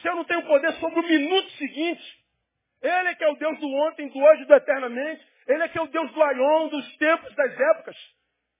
[0.03, 2.25] Se eu não tenho poder sobre o minuto seguinte,
[2.83, 5.25] Ele é que é o Deus do ontem, do hoje do eternamente.
[5.47, 7.97] Ele é que é o Deus do aion, dos tempos, das épocas.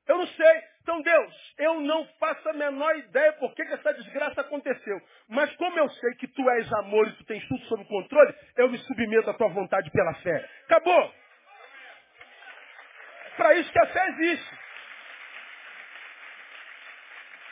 [0.07, 0.63] Eu não sei.
[0.83, 5.01] Então, Deus, eu não faço a menor ideia por que, que essa desgraça aconteceu.
[5.29, 8.69] Mas como eu sei que tu és amor e tu tens tudo sob controle, eu
[8.69, 10.49] me submeto à tua vontade pela fé.
[10.65, 11.15] Acabou.
[13.37, 14.59] Para isso que a fé existe.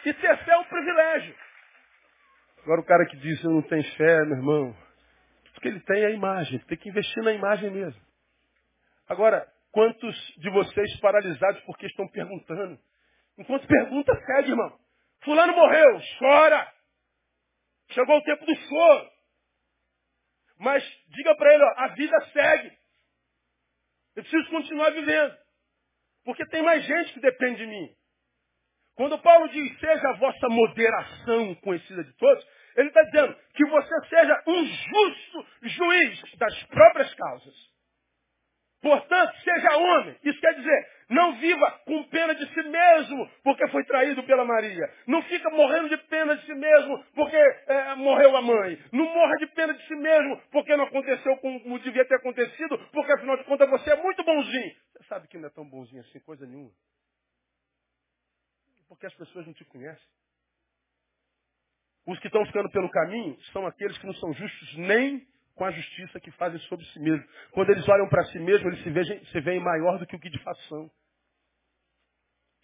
[0.07, 1.49] E ter fé é um privilégio.
[2.62, 4.77] Agora o cara que diz, eu não tenho fé, meu irmão,
[5.55, 8.01] porque ele tem a imagem, tem que investir na imagem mesmo.
[9.09, 12.79] Agora, quantos de vocês paralisados porque estão perguntando?
[13.38, 14.79] Enquanto pergunta, segue, irmão.
[15.23, 16.73] Fulano morreu, chora.
[17.90, 19.11] Chegou o tempo do choro.
[20.59, 22.79] Mas diga para ele, ó, a vida segue.
[24.16, 25.37] Eu preciso continuar vivendo.
[26.25, 27.96] Porque tem mais gente que depende de mim.
[28.96, 34.07] Quando Paulo diz, seja a vossa moderação conhecida de todos, ele está dizendo que você
[34.09, 37.70] seja um justo juiz das próprias causas.
[38.83, 40.16] Portanto, seja homem.
[40.24, 44.90] Isso quer dizer, não viva com pena de si mesmo porque foi traído pela Maria.
[45.07, 48.79] Não fica morrendo de pena de si mesmo porque é, morreu a mãe.
[48.90, 53.12] Não morra de pena de si mesmo porque não aconteceu como devia ter acontecido, porque
[53.12, 54.74] afinal de contas você é muito bonzinho.
[54.92, 56.70] Você sabe que não é tão bonzinho assim, coisa nenhuma.
[58.90, 60.05] Porque as pessoas não te conhecem.
[62.05, 65.24] Os que estão ficando pelo caminho são aqueles que não são justos nem
[65.55, 67.24] com a justiça que fazem sobre si mesmos.
[67.53, 70.18] Quando eles olham para si mesmos, eles se, vejam, se veem maior do que o
[70.18, 70.90] que de fato são.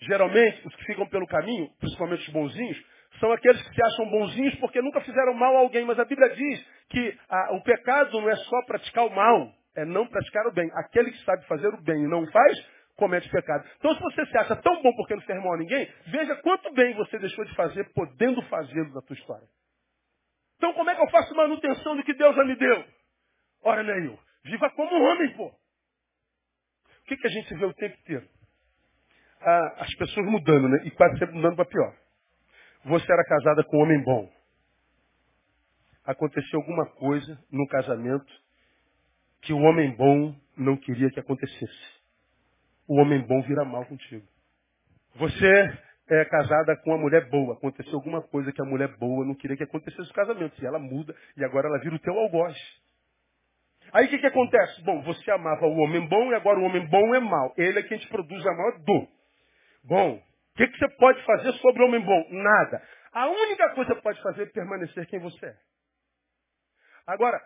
[0.01, 2.85] Geralmente, os que ficam pelo caminho, principalmente os bonzinhos,
[3.21, 5.85] são aqueles que se acham bonzinhos porque nunca fizeram mal a alguém.
[5.85, 9.85] Mas a Bíblia diz que a, o pecado não é só praticar o mal, é
[9.85, 10.69] não praticar o bem.
[10.75, 13.69] Aquele que sabe fazer o bem e não faz, comete pecado.
[13.79, 16.95] Então, se você se acha tão bom porque não mal a ninguém, veja quanto bem
[16.95, 19.47] você deixou de fazer, podendo fazê-lo na tua história.
[20.57, 22.85] Então, como é que eu faço manutenção do que Deus já me deu?
[23.63, 25.49] Ora, Neil, viva como homem, pô.
[25.49, 28.29] O que, que a gente vê o tempo inteiro?
[29.41, 30.83] Ah, as pessoas mudando, né?
[30.85, 31.95] E quase sempre mudando para pior.
[32.85, 34.33] Você era casada com um homem bom.
[36.05, 38.33] aconteceu alguma coisa no casamento
[39.43, 41.96] que o homem bom não queria que acontecesse.
[42.89, 44.27] O homem bom vira mal contigo.
[45.17, 47.55] Você é casada com uma mulher boa.
[47.55, 50.63] Aconteceu alguma coisa que a mulher boa não queria que acontecesse no casamento.
[50.63, 52.57] E ela muda e agora ela vira o teu algoz.
[53.93, 54.83] Aí o que, que acontece?
[54.83, 57.55] Bom, você amava o homem bom e agora o homem bom é mau.
[57.57, 59.09] Ele é quem te produz a maior dor.
[59.85, 62.29] Bom, o que, que você pode fazer sobre o homem bom?
[62.31, 62.83] Nada.
[63.13, 65.57] A única coisa que pode fazer é permanecer quem você é.
[67.07, 67.41] Agora,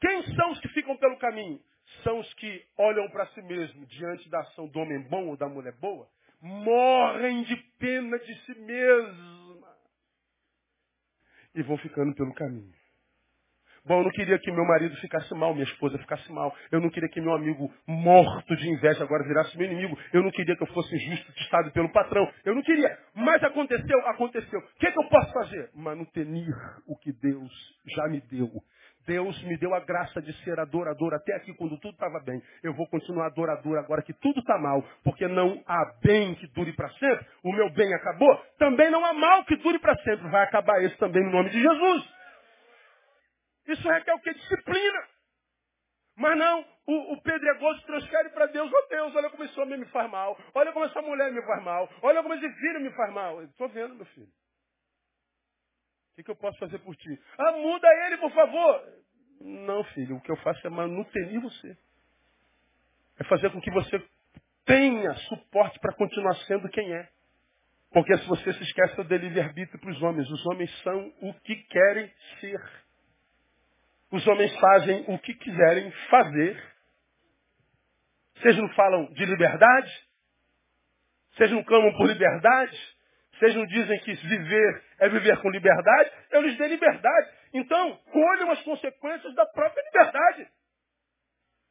[0.00, 1.60] quem são os que ficam pelo caminho?
[2.02, 5.48] São os que olham para si mesmo diante da ação do homem bom ou da
[5.48, 6.08] mulher boa,
[6.40, 9.76] morrem de pena de si mesma
[11.54, 12.80] e vão ficando pelo caminho.
[13.84, 16.54] Bom, eu não queria que meu marido ficasse mal, minha esposa ficasse mal.
[16.70, 19.98] Eu não queria que meu amigo morto de inveja agora virasse meu inimigo.
[20.12, 22.30] Eu não queria que eu fosse injustiçado pelo patrão.
[22.44, 22.98] Eu não queria.
[23.14, 24.60] Mas aconteceu, aconteceu.
[24.60, 25.70] O que, é que eu posso fazer?
[25.74, 26.54] Manutenir
[26.86, 27.50] o que Deus
[27.86, 28.50] já me deu.
[29.06, 32.42] Deus me deu a graça de ser adorador até aqui quando tudo estava bem.
[32.62, 36.72] Eu vou continuar adorador agora que tudo está mal, porque não há bem que dure
[36.72, 37.26] para sempre.
[37.42, 38.36] O meu bem acabou.
[38.58, 40.28] Também não há mal que dure para sempre.
[40.28, 42.20] Vai acabar esse também no nome de Jesus.
[43.68, 44.32] Isso requer o que?
[44.34, 45.02] Disciplina.
[46.16, 49.86] Mas não, o, o pedregoso transfere para Deus, oh Deus, olha como esse homem me
[49.86, 53.12] faz mal, olha como essa mulher me faz mal, olha como esse filho me faz
[53.12, 53.42] mal.
[53.42, 54.28] Estou vendo, meu filho.
[56.20, 57.18] O que, eu posso fazer por ti?
[57.38, 58.82] Ah, muda ele, por favor.
[59.40, 61.76] Não, filho, o que eu faço é manutenir você.
[63.18, 64.02] É fazer com que você
[64.66, 67.08] tenha suporte para continuar sendo quem é.
[67.90, 70.30] Porque se você se esquece, dei livre-arbítrio para os homens.
[70.30, 72.62] Os homens são o que querem ser.
[74.12, 76.62] Os homens fazem o que quiserem fazer.
[78.36, 80.08] Vocês não falam de liberdade?
[81.32, 82.78] Vocês não clamam por liberdade?
[83.40, 86.10] Vocês não dizem que viver é viver com liberdade?
[86.30, 87.30] Eu lhes dei liberdade.
[87.54, 90.46] Então, colham as consequências da própria liberdade.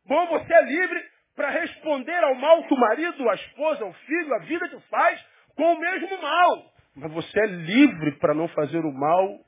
[0.08, 1.00] Bom, você é livre
[1.36, 5.24] para responder ao mal que o marido, a esposa, o filho, a vida te faz
[5.56, 6.74] com o mesmo mal.
[6.96, 9.40] Mas você é livre para não fazer o mal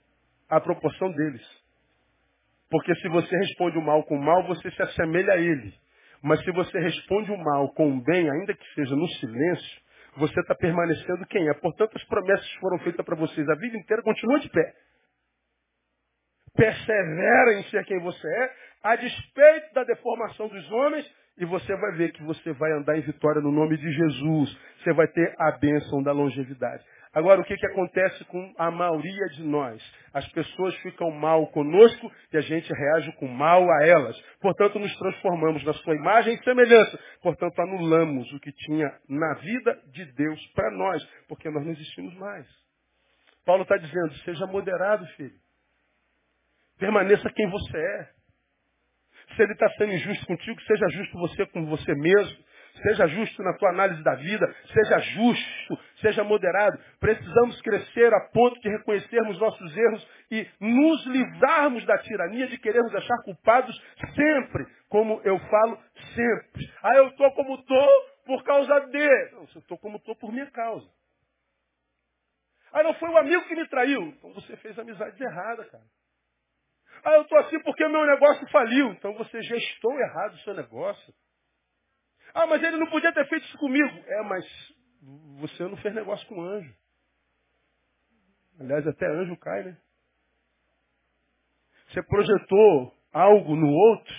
[0.47, 1.41] à proporção deles.
[2.69, 5.73] Porque se você responde o mal com o mal, você se assemelha a ele.
[6.21, 9.80] Mas se você responde o mal com o bem, ainda que seja no silêncio,
[10.17, 11.53] você está permanecendo quem é.
[11.53, 14.73] Portanto, as promessas foram feitas para vocês a vida inteira, continua de pé.
[16.53, 21.93] Persevera em ser quem você é, a despeito da deformação dos homens, e você vai
[21.93, 24.57] ver que você vai andar em vitória no nome de Jesus.
[24.83, 26.83] Você vai ter a bênção da longevidade.
[27.13, 29.81] Agora, o que, que acontece com a maioria de nós?
[30.13, 34.17] As pessoas ficam mal conosco e a gente reage com mal a elas.
[34.39, 36.97] Portanto, nos transformamos na sua imagem e semelhança.
[37.21, 42.15] Portanto, anulamos o que tinha na vida de Deus para nós, porque nós não existimos
[42.15, 42.47] mais.
[43.45, 45.35] Paulo está dizendo, seja moderado, filho.
[46.79, 48.09] Permaneça quem você é.
[49.35, 52.43] Se ele está sendo injusto contigo, seja justo você com você mesmo.
[52.81, 56.79] Seja justo na tua análise da vida, seja justo, seja moderado.
[56.99, 62.93] Precisamos crescer a ponto de reconhecermos nossos erros e nos livrarmos da tirania de querermos
[62.95, 63.77] achar culpados
[64.15, 65.77] sempre, como eu falo
[66.15, 66.71] sempre.
[66.81, 67.89] Ah, eu estou como estou
[68.25, 69.31] por causa de.
[69.31, 70.87] Não, eu estou como estou por minha causa.
[72.73, 74.01] Ah, não foi o amigo que me traiu.
[74.03, 75.83] Então você fez amizade errada, cara.
[77.03, 78.91] Ah, eu estou assim porque o meu negócio faliu.
[78.91, 81.13] Então você gestou errado o seu negócio.
[82.33, 84.03] Ah, mas ele não podia ter feito isso comigo.
[84.07, 84.45] É, mas
[85.39, 86.73] você não fez negócio com anjo.
[88.59, 89.77] Aliás, até anjo cai, né?
[91.89, 94.15] Você projetou algo no outro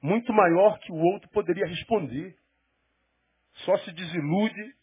[0.00, 2.36] muito maior que o outro poderia responder.
[3.64, 4.74] Só se desilude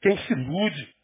[0.00, 0.96] quem se ilude.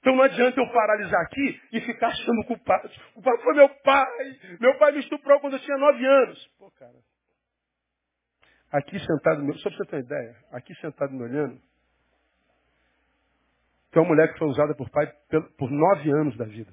[0.00, 2.88] Então não adianta eu paralisar aqui e ficar achando culpado.
[3.10, 4.38] O culpado foi meu pai.
[4.60, 6.46] Meu pai me estuprou quando eu tinha nove anos.
[6.58, 6.94] Pô, cara,
[8.70, 11.58] Aqui sentado, só para você ter uma ideia, aqui sentado me olhando,
[13.90, 15.06] tem uma mulher que foi usada por pai
[15.56, 16.72] por nove anos da vida.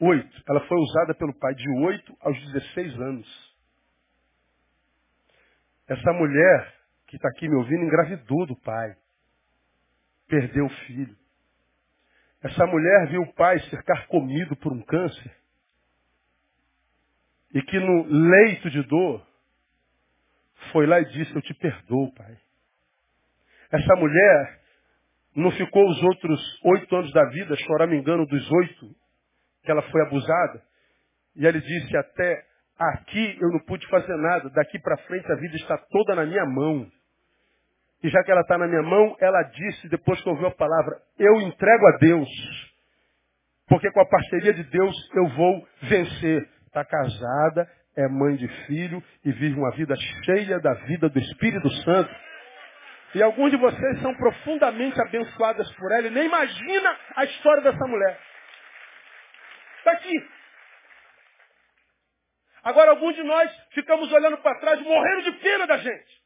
[0.00, 0.42] Oito.
[0.48, 3.56] Ela foi usada pelo pai de oito aos 16 anos.
[5.88, 6.74] Essa mulher
[7.06, 8.96] que está aqui me ouvindo engravidou do pai.
[10.26, 11.16] Perdeu o filho.
[12.42, 15.36] Essa mulher viu o pai ser carcomido por um câncer.
[17.52, 19.26] E que no leito de dor,
[20.72, 22.36] foi lá e disse, eu te perdoo, pai.
[23.70, 24.60] Essa mulher
[25.34, 28.86] não ficou os outros oito anos da vida choramingando dos oito
[29.62, 30.62] que ela foi abusada.
[31.36, 32.44] E ele disse, até
[32.78, 36.44] aqui eu não pude fazer nada, daqui para frente a vida está toda na minha
[36.46, 36.90] mão.
[38.02, 41.00] E já que ela está na minha mão, ela disse, depois que ouviu a palavra,
[41.18, 42.28] eu entrego a Deus.
[43.68, 46.48] Porque com a parceria de Deus eu vou vencer.
[46.66, 47.68] Está casada,
[47.98, 52.14] é mãe de filho e vive uma vida cheia da vida do Espírito Santo.
[53.12, 57.84] E alguns de vocês são profundamente abençoadas por ela e nem imagina a história dessa
[57.88, 58.20] mulher.
[59.78, 60.28] Está aqui.
[62.62, 66.22] Agora alguns de nós ficamos olhando para trás, morrendo de pena da gente.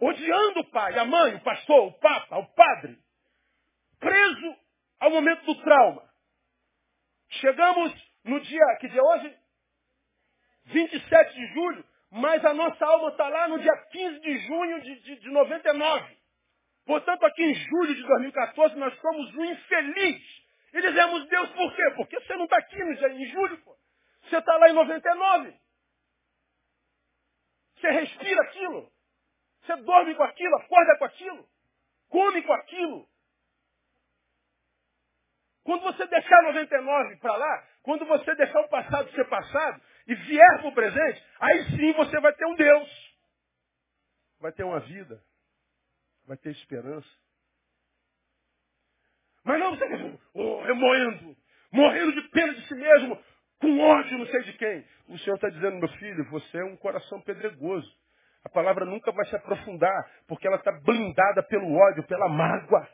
[0.00, 2.96] Odiando o pai, a mãe, o pastor, o papa, o padre.
[4.00, 4.56] Preso
[5.00, 6.02] ao momento do trauma.
[7.40, 7.92] Chegamos
[8.24, 9.37] no dia, que dia é hoje?
[10.68, 15.00] 27 de julho, mas a nossa alma está lá no dia 15 de junho de,
[15.00, 16.18] de, de 99.
[16.86, 20.22] Portanto, aqui em julho de 2014, nós somos um infeliz.
[20.72, 21.82] E dizemos, Deus, por quê?
[21.96, 23.76] Porque você não está aqui em julho, pô.
[24.22, 25.54] Você está lá em 99.
[27.76, 28.90] Você respira aquilo.
[29.62, 31.48] Você dorme com aquilo, acorda com aquilo.
[32.08, 33.08] Come com aquilo.
[35.62, 40.58] Quando você deixar 99 para lá, quando você deixar o passado ser passado e vier
[40.58, 43.16] para o presente, aí sim você vai ter um Deus.
[44.40, 45.22] Vai ter uma vida.
[46.26, 47.08] Vai ter esperança.
[49.44, 51.36] Mas não você oh, remoendo,
[51.70, 53.22] morrendo de pena de si mesmo,
[53.60, 54.84] com ódio não sei de quem.
[55.08, 57.90] O Senhor está dizendo, meu filho, você é um coração pedregoso.
[58.44, 62.88] A palavra nunca vai se aprofundar, porque ela está blindada pelo ódio, pela mágoa.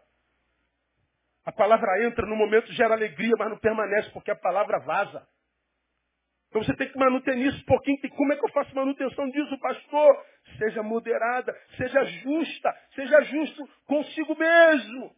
[1.44, 5.26] A palavra entra no momento, gera alegria, mas não permanece, porque a palavra vaza.
[6.54, 7.98] Então você tem que manuter nisso um pouquinho.
[8.10, 10.24] Como é que eu faço manutenção disso, pastor?
[10.56, 15.10] Seja moderada, seja justa, seja justo consigo mesmo.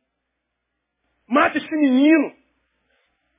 [1.28, 2.32] Mate esse menino.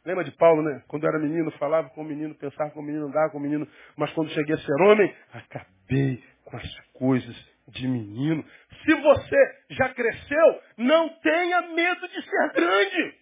[0.05, 0.83] Lembra de Paulo, né?
[0.87, 3.67] Quando era menino, falava com o menino, pensava com o menino, andava com o menino.
[3.95, 7.35] Mas quando cheguei a ser homem, acabei com as coisas
[7.69, 8.45] de menino.
[8.85, 13.15] Se você já cresceu, não tenha medo de ser grande.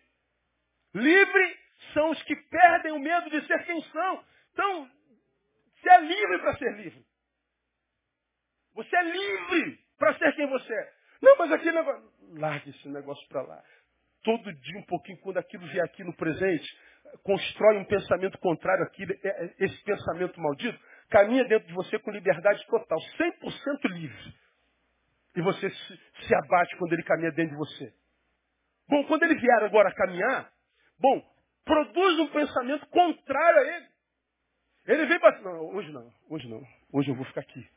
[0.95, 1.57] Livre
[1.93, 4.34] são os que perdem o medo de ser quem são.
[4.55, 4.89] Então,
[5.75, 7.05] você é livre para ser livre.
[8.73, 10.93] Você é livre para ser quem você é.
[11.21, 12.11] Não, mas aqui negócio.
[12.37, 13.61] Largue esse negócio para lá.
[14.23, 16.65] Todo dia um pouquinho, quando aquilo vier aqui no presente,
[17.23, 20.79] constrói um pensamento contrário aqui, é, é, esse pensamento maldito,
[21.09, 24.33] caminha dentro de você com liberdade total, 100% livre.
[25.35, 27.93] E você se, se, abate quando ele caminha dentro de você.
[28.87, 30.49] Bom, quando ele vier agora caminhar,
[30.97, 31.21] bom,
[31.65, 33.94] produz um pensamento contrário a ele.
[34.87, 35.39] Ele vem para.
[35.41, 36.63] Não, hoje não, hoje não.
[36.91, 37.67] Hoje eu vou ficar aqui.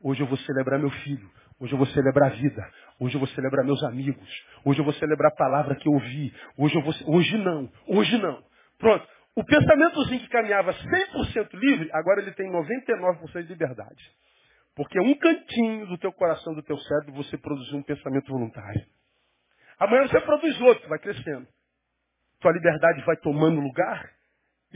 [0.00, 1.30] Hoje eu vou celebrar meu filho.
[1.58, 2.72] Hoje eu vou celebrar a vida.
[2.98, 4.44] Hoje eu vou celebrar meus amigos.
[4.64, 6.34] Hoje eu vou celebrar a palavra que eu ouvi.
[6.56, 6.94] Hoje eu vou.
[7.06, 7.70] Hoje não.
[7.86, 8.42] Hoje não.
[8.78, 9.06] Pronto.
[9.34, 14.10] O pensamentozinho que caminhava 100% livre, agora ele tem 99% de liberdade.
[14.74, 18.86] Porque um cantinho do teu coração, do teu cérebro, você produziu um pensamento voluntário.
[19.78, 21.46] Amanhã você produz outro, vai crescendo.
[22.40, 24.15] Tua liberdade vai tomando lugar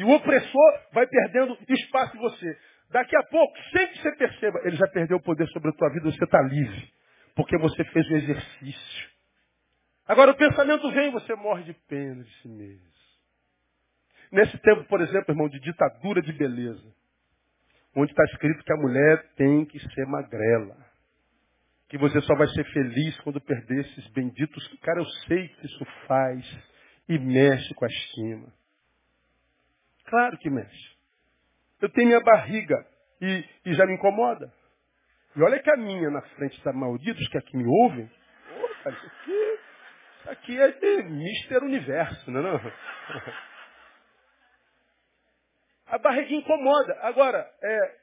[0.00, 2.58] e o opressor vai perdendo espaço em você.
[2.88, 5.90] Daqui a pouco, sem que você perceba, ele já perdeu o poder sobre a tua
[5.90, 6.90] vida, você está livre.
[7.36, 9.10] Porque você fez o exercício.
[10.08, 12.88] Agora o pensamento vem e você morre de pena de si mesmo.
[14.32, 16.94] Nesse tempo, por exemplo, irmão, de ditadura de beleza,
[17.94, 20.78] onde está escrito que a mulher tem que ser magrela.
[21.90, 24.66] Que você só vai ser feliz quando perder esses benditos.
[24.80, 26.58] Cara, eu sei que isso faz
[27.06, 28.59] e mexe com a estima.
[30.10, 30.96] Claro que mexe.
[31.80, 32.84] Eu tenho minha barriga
[33.20, 34.52] e, e já me incomoda.
[35.36, 38.10] E olha que a minha na frente da malditos que aqui me ouvem.
[38.58, 39.58] Opa, isso aqui,
[40.18, 42.42] isso aqui é Mister Universo, não é?
[42.42, 42.72] Não?
[45.86, 46.98] A barriga incomoda.
[47.02, 47.96] Agora, é,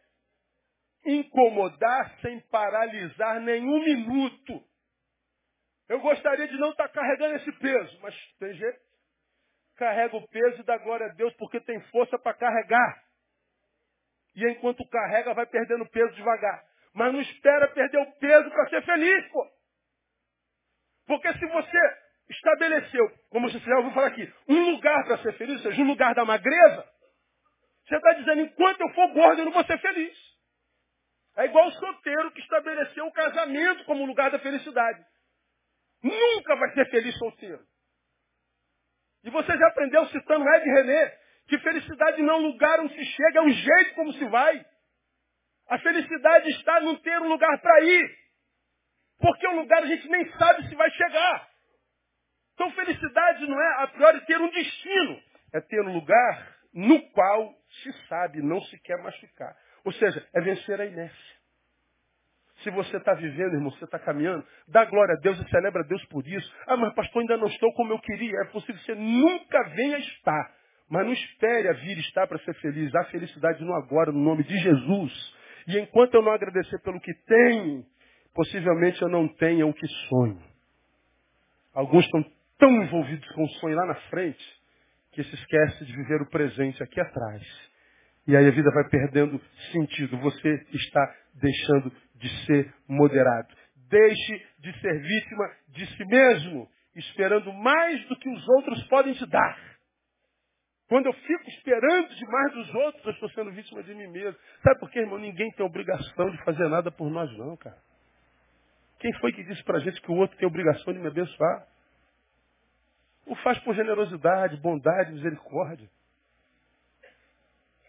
[1.06, 4.64] incomodar sem paralisar nenhum minuto.
[5.90, 8.87] Eu gostaria de não estar carregando esse peso, mas tem jeito.
[9.78, 13.04] Carrega o peso e dá glória a Deus porque tem força para carregar.
[14.36, 16.64] E enquanto carrega, vai perdendo peso devagar.
[16.94, 19.48] Mas não espera perder o peso para ser feliz, pô.
[21.06, 21.98] Porque se você
[22.30, 25.88] estabeleceu, como você já ouviu falar aqui, um lugar para ser feliz, ou seja, um
[25.88, 26.86] lugar da magreza,
[27.86, 30.18] você está dizendo, enquanto eu for gordo, eu não vou ser feliz.
[31.38, 35.06] É igual o solteiro que estabeleceu o casamento como lugar da felicidade.
[36.04, 37.64] Nunca vai ser feliz solteiro.
[39.28, 41.18] E você já aprendeu citando Ed René
[41.50, 44.66] que felicidade não é um lugar onde se chega, é um jeito como se vai.
[45.68, 48.18] A felicidade está não ter um lugar para ir.
[49.20, 51.50] Porque um lugar a gente nem sabe se vai chegar.
[52.54, 55.22] Então felicidade não é a priori ter um destino,
[55.54, 57.54] é ter um lugar no qual
[57.84, 59.54] se sabe, não se quer machucar.
[59.84, 61.37] Ou seja, é vencer a inércia.
[62.64, 65.88] Se você está vivendo, irmão, você está caminhando, dá glória a Deus e celebra a
[65.88, 66.52] Deus por isso.
[66.68, 68.42] Ah, mas pastor, ainda não estou como eu queria.
[68.42, 70.56] É possível que você nunca venha estar.
[70.90, 72.92] Mas não espere a vir estar para ser feliz.
[72.92, 75.36] Dá felicidade no agora, no nome de Jesus.
[75.68, 77.86] E enquanto eu não agradecer pelo que tenho,
[78.34, 80.42] possivelmente eu não tenha o que sonho.
[81.74, 82.26] Alguns estão
[82.58, 84.58] tão envolvidos com o sonho lá na frente
[85.12, 87.67] que se esquece de viver o presente aqui atrás.
[88.28, 89.40] E aí a vida vai perdendo
[89.72, 90.18] sentido.
[90.18, 93.56] Você está deixando de ser moderado.
[93.90, 99.26] Deixe de ser vítima de si mesmo, esperando mais do que os outros podem te
[99.28, 99.58] dar.
[100.90, 104.38] Quando eu fico esperando demais dos outros, eu estou sendo vítima de mim mesmo.
[104.62, 105.18] Sabe por quê, irmão?
[105.18, 107.78] Ninguém tem obrigação de fazer nada por nós, não, cara.
[109.00, 111.68] Quem foi que disse pra gente que o outro tem obrigação de me abençoar?
[113.26, 115.90] O faz por generosidade, bondade, misericórdia.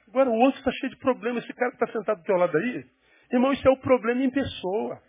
[0.09, 1.45] Agora o outro está cheio de problemas.
[1.45, 2.85] Esse cara que está sentado do teu lado aí,
[3.31, 5.01] irmão, isso é o problema em pessoa.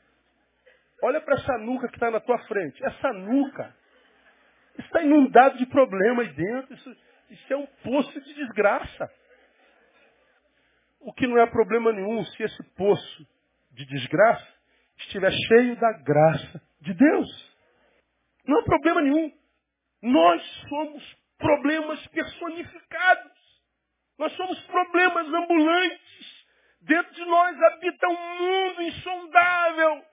[1.01, 2.83] Olha para essa nuca que está na tua frente.
[2.83, 3.73] Essa nuca
[4.77, 6.73] está inundado de problema aí dentro.
[6.73, 6.97] Isso,
[7.29, 9.09] isso é um poço de desgraça.
[10.99, 13.27] O que não é problema nenhum se esse poço
[13.71, 14.47] de desgraça
[14.97, 17.57] estiver cheio da graça de Deus.
[18.45, 19.31] Não é problema nenhum.
[20.01, 23.38] Nós somos problemas personificados.
[24.20, 26.45] Nós somos problemas ambulantes.
[26.82, 30.05] Dentro de nós habita um mundo insondável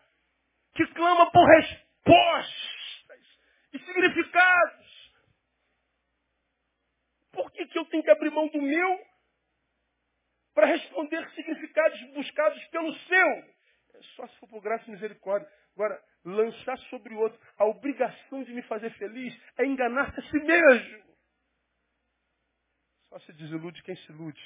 [0.74, 3.20] que clama por respostas
[3.72, 4.86] e significados.
[7.32, 9.06] Por que, que eu tenho que abrir mão do meu
[10.54, 13.28] para responder significados buscados pelo seu?
[13.28, 15.48] É só se for por graça e misericórdia.
[15.74, 20.38] Agora, lançar sobre o outro a obrigação de me fazer feliz é enganar-se a si
[20.38, 21.05] mesmo.
[23.08, 24.42] Só se desilude quem se ilude.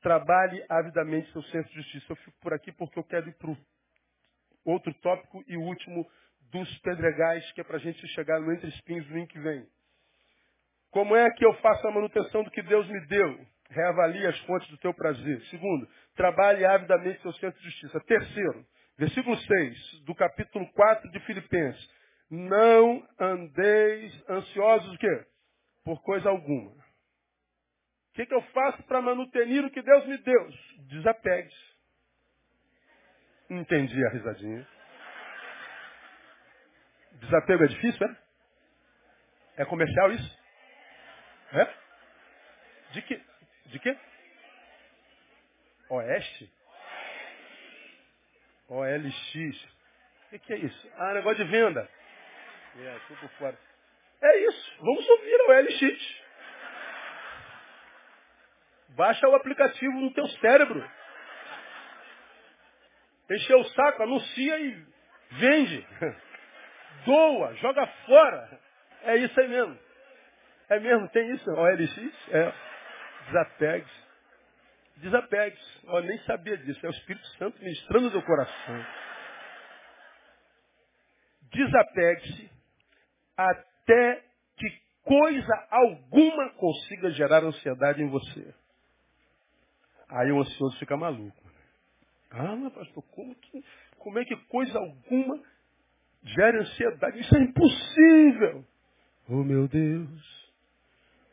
[0.00, 2.12] Trabalhe avidamente seu senso de justiça.
[2.12, 3.56] Eu fico por aqui porque eu quero ir para o
[4.64, 6.06] outro tópico e último
[6.50, 9.66] dos pedregais, que é para a gente chegar no Entre Espinhos no que vem.
[10.90, 13.46] Como é que eu faço a manutenção do que Deus me deu?
[13.70, 15.40] Reavalie as fontes do teu prazer.
[15.46, 17.98] Segundo, trabalhe avidamente seu centro de justiça.
[18.00, 18.64] Terceiro,
[18.96, 21.90] versículo 6 do capítulo 4 de Filipenses.
[22.30, 25.26] Não andeis ansiosos o quê?
[25.84, 26.70] Por coisa alguma.
[26.70, 30.48] O que, que eu faço para manutenir o que Deus me deu?
[30.88, 31.74] Desapegue-se.
[33.50, 34.66] Entendi a risadinha.
[37.12, 38.16] Desapego é difícil, é?
[39.56, 40.38] É comercial isso?
[41.52, 41.84] É?
[42.92, 43.22] De que?
[43.66, 43.98] De que?
[45.90, 46.52] Oeste?
[48.68, 49.64] OLX.
[50.26, 50.90] O que, que é isso?
[50.96, 51.88] Ah, negócio de venda.
[52.76, 53.58] É, por fora.
[54.24, 54.76] É isso.
[54.80, 56.24] Vamos ouvir o OLX.
[58.96, 60.90] Baixa o aplicativo no teu cérebro.
[63.30, 64.86] Encheu o saco, anuncia e
[65.32, 65.86] vende.
[67.04, 68.60] Doa, joga fora.
[69.02, 69.78] É isso aí mesmo.
[70.70, 71.50] É mesmo, tem isso?
[71.50, 72.30] OLX?
[72.30, 72.52] É.
[73.26, 74.04] Desapegue-se.
[74.96, 75.86] Desapegue-se.
[75.86, 76.84] Eu nem sabia disso.
[76.86, 78.86] É o Espírito Santo ministrando no coração.
[81.52, 82.50] Desapegue-se
[83.84, 84.24] até
[84.56, 84.66] que
[85.02, 88.54] coisa alguma consiga gerar ansiedade em você.
[90.08, 91.44] Aí o ansioso fica maluco.
[92.30, 93.64] Ah, mas pastor, como, que,
[93.98, 95.40] como é que coisa alguma
[96.22, 97.20] gera ansiedade?
[97.20, 98.64] Isso é impossível.
[99.28, 100.52] Oh meu Deus,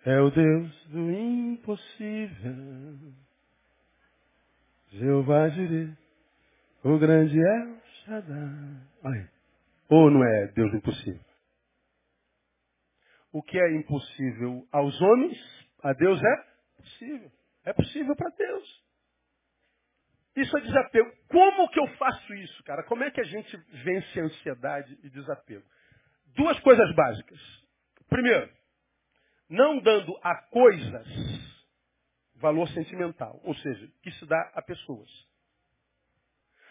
[0.06, 3.14] é o Deus do impossível.
[4.91, 5.93] Jeová Jireh,
[6.84, 9.30] o grande é o Shaddai.
[9.89, 11.30] Ou não é Deus do impossível?
[13.32, 15.38] O que é impossível aos homens,
[15.84, 16.45] a Deus é
[16.77, 17.32] possível.
[17.63, 18.84] É possível para Deus.
[20.36, 21.11] Isso é desapego.
[21.27, 22.84] Como que eu faço isso, cara?
[22.84, 25.65] Como é que a gente vence a ansiedade e desapego?
[26.36, 27.39] Duas coisas básicas.
[28.09, 28.49] Primeiro,
[29.49, 31.07] não dando a coisas
[32.36, 35.09] valor sentimental, ou seja, que se dá a pessoas.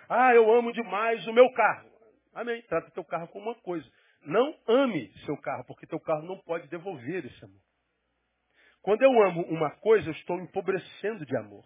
[0.08, 1.88] Ah, eu amo demais o meu carro.
[2.34, 2.60] Amém.
[2.62, 3.88] Trata teu carro como uma coisa.
[4.22, 7.60] Não ame seu carro, porque teu carro não pode devolver esse amor.
[8.82, 11.64] Quando eu amo uma coisa, eu estou empobrecendo de amor.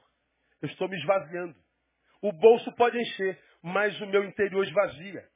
[0.60, 1.56] Eu estou me esvaziando.
[2.22, 5.28] O bolso pode encher, mas o meu interior esvazia.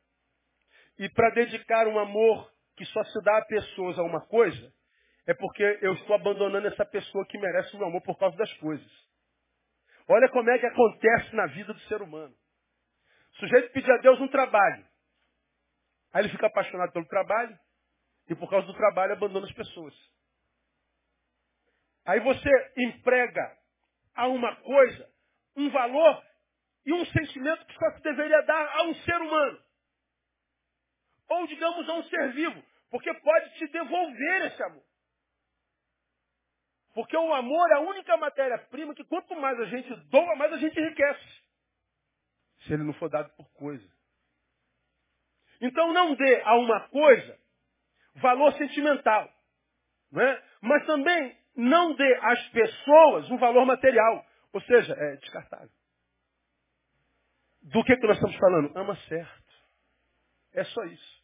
[0.99, 4.73] E para dedicar um amor que só se dá a pessoas a uma coisa,
[5.27, 8.53] é porque eu estou abandonando essa pessoa que merece o meu amor por causa das
[8.55, 9.09] coisas.
[10.09, 12.35] Olha como é que acontece na vida do ser humano.
[13.35, 14.88] O sujeito pedir a Deus um trabalho.
[16.19, 17.57] Aí ele fica apaixonado pelo trabalho
[18.29, 19.95] e por causa do trabalho abandona as pessoas.
[22.05, 23.57] Aí você emprega
[24.17, 25.09] a uma coisa
[25.55, 26.25] um valor
[26.85, 29.63] e um sentimento que só se deveria dar a um ser humano.
[31.29, 32.65] Ou, digamos, a um ser vivo.
[32.91, 34.85] Porque pode te devolver esse amor.
[36.95, 40.57] Porque o amor é a única matéria-prima que quanto mais a gente doa, mais a
[40.57, 41.43] gente enriquece.
[42.65, 43.98] Se ele não for dado por coisa.
[45.61, 47.39] Então não dê a uma coisa
[48.17, 49.29] valor sentimental.
[50.13, 50.43] Né?
[50.61, 54.25] Mas também não dê às pessoas um valor material.
[54.53, 55.71] Ou seja, é descartável.
[57.63, 58.77] Do que, que nós estamos falando?
[58.77, 59.53] Ama certo.
[60.55, 61.19] É só isso.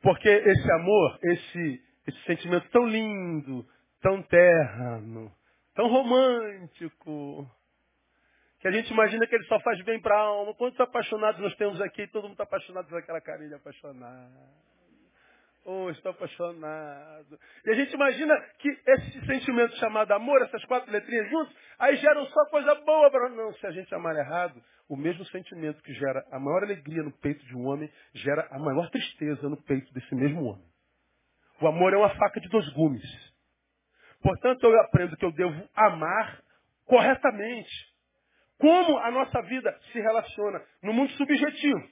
[0.00, 3.66] Porque esse amor, esse, esse sentimento tão lindo,
[4.00, 5.32] tão terno,
[5.74, 7.48] tão romântico,
[8.60, 10.54] que a gente imagina que ele só faz bem para a alma.
[10.54, 12.06] Quantos apaixonados nós temos aqui?
[12.08, 14.32] Todo mundo está apaixonado por aquela carinha de apaixonado.
[15.64, 17.38] Oh, estou apaixonado.
[17.66, 22.24] E a gente imagina que esse sentimento chamado amor, essas quatro letrinhas juntas, aí geram
[22.26, 26.24] só coisa boa para Não, se a gente amar errado, o mesmo sentimento que gera
[26.32, 30.14] a maior alegria no peito de um homem, gera a maior tristeza no peito desse
[30.14, 30.64] mesmo homem.
[31.60, 33.04] O amor é uma faca de dois gumes.
[34.22, 36.42] Portanto, eu aprendo que eu devo amar
[36.86, 37.87] corretamente.
[38.58, 41.88] Como a nossa vida se relaciona no mundo subjetivo,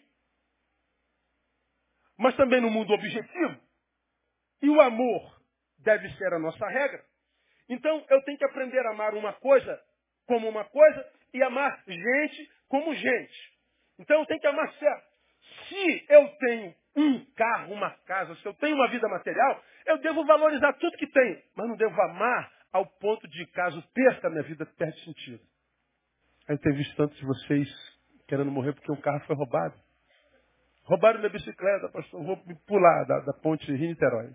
[2.18, 3.60] mas também no mundo objetivo.
[4.62, 5.40] E o amor
[5.78, 7.04] deve ser a nossa regra.
[7.68, 9.80] Então eu tenho que aprender a amar uma coisa
[10.26, 13.52] como uma coisa e amar gente como gente.
[13.98, 15.06] Então eu tenho que amar certo.
[15.68, 20.24] Se eu tenho um carro, uma casa, se eu tenho uma vida material, eu devo
[20.24, 24.66] valorizar tudo que tenho, mas não devo amar ao ponto de, caso perca, minha vida
[24.66, 25.40] perde sentido.
[26.48, 27.68] Eu tenho visto tantos de vocês
[28.28, 29.74] querendo morrer porque um carro foi roubado.
[30.84, 34.30] Roubaram minha bicicleta, pastor, vou me pular da, da ponte Rio-Niterói.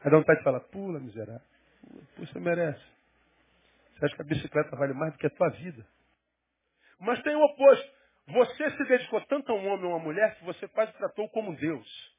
[0.00, 1.40] Aí dá vontade de falar, pula, miserável.
[2.14, 2.84] Pula, você merece.
[3.94, 5.84] Você acha que a bicicleta vale mais do que a tua vida?
[7.00, 7.90] Mas tem o oposto.
[8.28, 11.28] Você se dedicou tanto a um homem ou a uma mulher que você quase tratou
[11.30, 12.14] como Deus.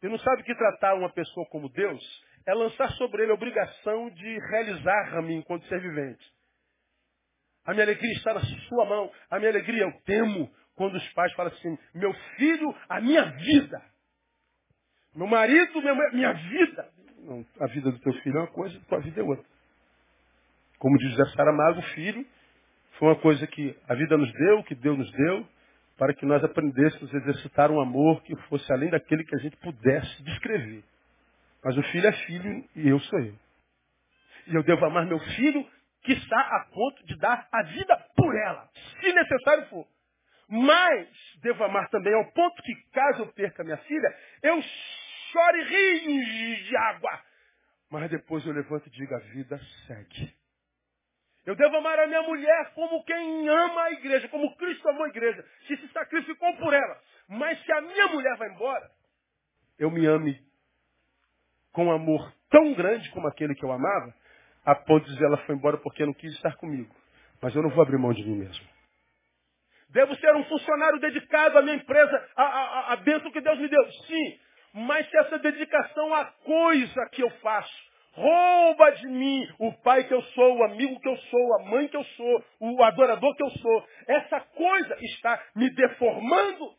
[0.00, 4.10] E não sabe que tratar uma pessoa como Deus é lançar sobre ele a obrigação
[4.10, 6.33] de realizar a mim enquanto ser vivente.
[7.64, 9.10] A minha alegria está na sua mão.
[9.30, 13.82] A minha alegria eu temo quando os pais falam assim, meu filho, a minha vida.
[15.14, 15.80] Meu marido,
[16.12, 16.88] minha, vida.
[17.20, 19.44] Não, a vida do teu filho é uma coisa, a tua vida é outra.
[20.78, 22.26] Como diz José Saramago, o filho
[22.98, 25.48] foi uma coisa que a vida nos deu, que Deus nos deu,
[25.96, 29.56] para que nós aprendêssemos a exercitar um amor que fosse além daquele que a gente
[29.58, 30.82] pudesse descrever.
[31.62, 33.34] Mas o filho é filho e eu sou eu.
[34.48, 35.66] E eu devo amar meu filho,
[36.04, 38.68] que está a ponto de dar a vida por ela,
[39.00, 39.86] se necessário for.
[40.48, 41.08] Mas
[41.40, 44.60] devo amar também ao ponto que, caso eu perca minha filha, eu
[45.32, 47.20] chore rios de água.
[47.90, 50.34] Mas depois eu levanto e digo, a vida segue.
[51.46, 55.08] Eu devo amar a minha mulher como quem ama a igreja, como Cristo amou a
[55.08, 57.00] igreja, que se sacrificou por ela.
[57.28, 58.90] Mas se a minha mulher vai embora,
[59.78, 60.38] eu me ame
[61.72, 64.14] com amor tão grande como aquele que eu amava,
[64.64, 66.94] a ponto de dizer ela foi embora porque não quis estar comigo.
[67.40, 68.66] Mas eu não vou abrir mão de mim mesmo.
[69.90, 73.68] Devo ser um funcionário dedicado à minha empresa, à, à, à bênção que Deus me
[73.68, 73.92] deu.
[74.06, 74.38] Sim,
[74.74, 80.14] mas se essa dedicação à coisa que eu faço rouba de mim o pai que
[80.14, 83.42] eu sou, o amigo que eu sou, a mãe que eu sou, o adorador que
[83.42, 86.74] eu sou, essa coisa está me deformando.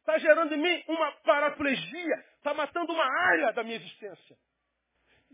[0.00, 4.36] Está gerando em mim uma paraplegia, está matando uma área da minha existência.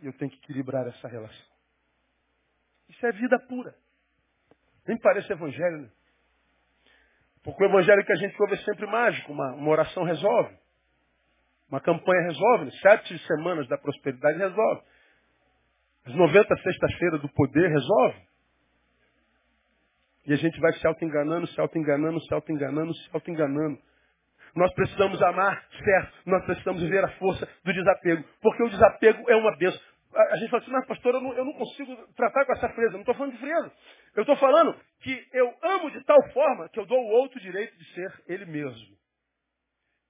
[0.03, 1.55] E eu tenho que equilibrar essa relação.
[2.89, 3.75] Isso é vida pura.
[4.87, 5.91] Nem parece evangelho, né?
[7.43, 9.33] Porque o evangelho que a gente ouve é sempre mágico.
[9.33, 10.57] Uma, uma oração resolve.
[11.69, 12.71] Uma campanha resolve.
[12.81, 14.83] Sete semanas da prosperidade resolve.
[16.07, 18.27] As 90 sexta-feira do poder resolve.
[20.27, 23.79] E a gente vai se auto-enganando, se auto-enganando, se auto-enganando, se auto-enganando.
[24.55, 26.19] Nós precisamos amar, certo.
[26.27, 28.25] Nós precisamos ver a força do desapego.
[28.41, 29.81] Porque o desapego é uma bênção.
[30.31, 32.93] A gente fala assim, mas pastor, eu não, eu não consigo tratar com essa frieza.
[32.93, 33.73] Não estou falando de frieza.
[34.15, 37.77] Eu estou falando que eu amo de tal forma que eu dou ao outro direito
[37.77, 38.97] de ser ele mesmo.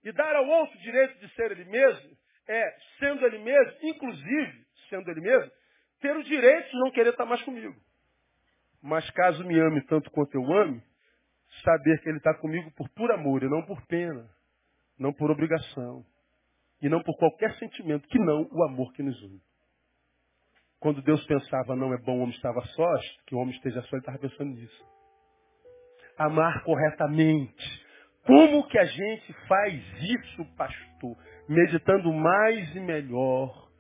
[0.05, 2.14] E dar ao outro direito de ser ele mesmo
[2.49, 5.51] é, sendo ele mesmo, inclusive, sendo ele mesmo,
[6.01, 7.74] ter o direito de não querer estar mais comigo.
[8.82, 10.82] Mas caso me ame tanto quanto eu ame,
[11.62, 14.28] saber que ele está comigo por puro amor e não por pena,
[14.98, 16.05] não por obrigação,
[16.80, 19.40] e não por qualquer sentimento que não o amor que nos une.
[20.78, 23.96] Quando Deus pensava não é bom o homem estar sós, que o homem esteja só,
[23.96, 24.84] ele estava pensando nisso.
[26.18, 27.84] Amar corretamente.
[28.26, 31.16] Como que a gente faz isso, pastor?
[31.48, 33.70] Meditando mais e melhor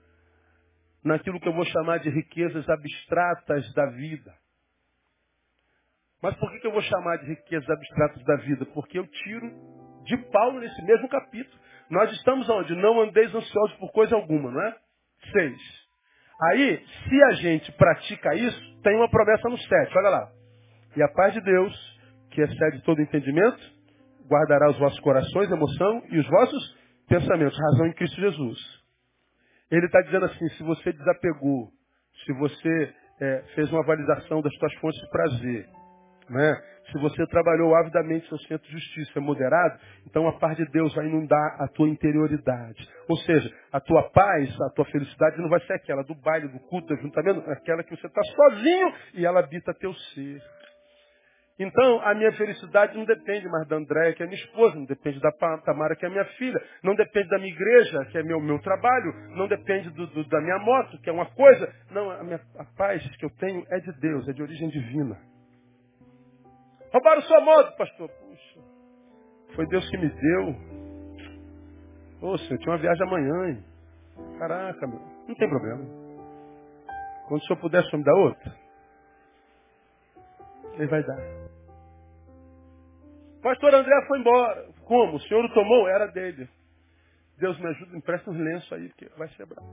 [1.04, 4.34] naquilo que eu vou chamar de riquezas abstratas da vida.
[6.24, 8.64] Mas por que, que eu vou chamar de riquezas abstratas da vida?
[8.72, 9.46] Porque eu tiro
[10.06, 11.60] de Paulo nesse mesmo capítulo.
[11.90, 12.74] Nós estamos onde?
[12.76, 14.74] Não andeis ansiosos por coisa alguma, não é?
[15.30, 15.58] Seis.
[16.48, 20.30] Aí, se a gente pratica isso, tem uma promessa no 7, olha lá.
[20.96, 21.98] E a paz de Deus,
[22.30, 23.60] que excede todo entendimento,
[24.26, 28.58] guardará os vossos corações, emoção e os vossos pensamentos, razão em Cristo Jesus.
[29.70, 31.68] Ele está dizendo assim, se você desapegou,
[32.24, 35.83] se você é, fez uma avaliação das suas fontes de prazer,
[36.28, 36.54] né?
[36.92, 40.94] Se você trabalhou avidamente seu centro de justiça, é moderado, então a paz de Deus
[40.94, 42.88] vai inundar a tua interioridade.
[43.08, 46.60] Ou seja, a tua paz, a tua felicidade não vai ser aquela do baile, do
[46.60, 50.42] culto, do ajuntamento, aquela que você está sozinho e ela habita teu ser.
[51.58, 55.20] Então, a minha felicidade não depende mais da Andréia, que é minha esposa, não depende
[55.20, 58.58] da Tamara, que é minha filha, não depende da minha igreja, que é meu, meu
[58.58, 61.72] trabalho, não depende do, do, da minha moto, que é uma coisa.
[61.92, 65.16] Não, a, minha, a paz que eu tenho é de Deus, é de origem divina.
[66.94, 68.08] Roubaram sua moto, pastor.
[68.08, 68.60] Puxa,
[69.56, 70.54] foi Deus que me deu.
[72.22, 73.64] Ô, senhor, tinha uma viagem amanhã, hein?
[74.38, 75.00] Caraca, meu.
[75.26, 75.84] Não tem problema.
[77.26, 78.56] Quando o senhor puder, o senhor me dá outra?
[80.74, 81.18] Ele vai dar.
[83.42, 84.68] Pastor André foi embora.
[84.84, 85.16] Como?
[85.16, 85.88] O senhor o tomou?
[85.88, 86.48] Era dele.
[87.38, 89.68] Deus me ajuda, empresta um lenço aí, porque vai ser bravo.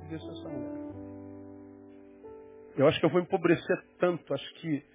[2.75, 4.90] Eu acho que eu vou empobrecer tanto, acho que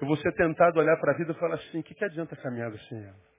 [0.00, 2.34] eu vou ser tentado olhar para a vida e falar assim, o que, que adianta
[2.36, 3.30] caminhar sem ela?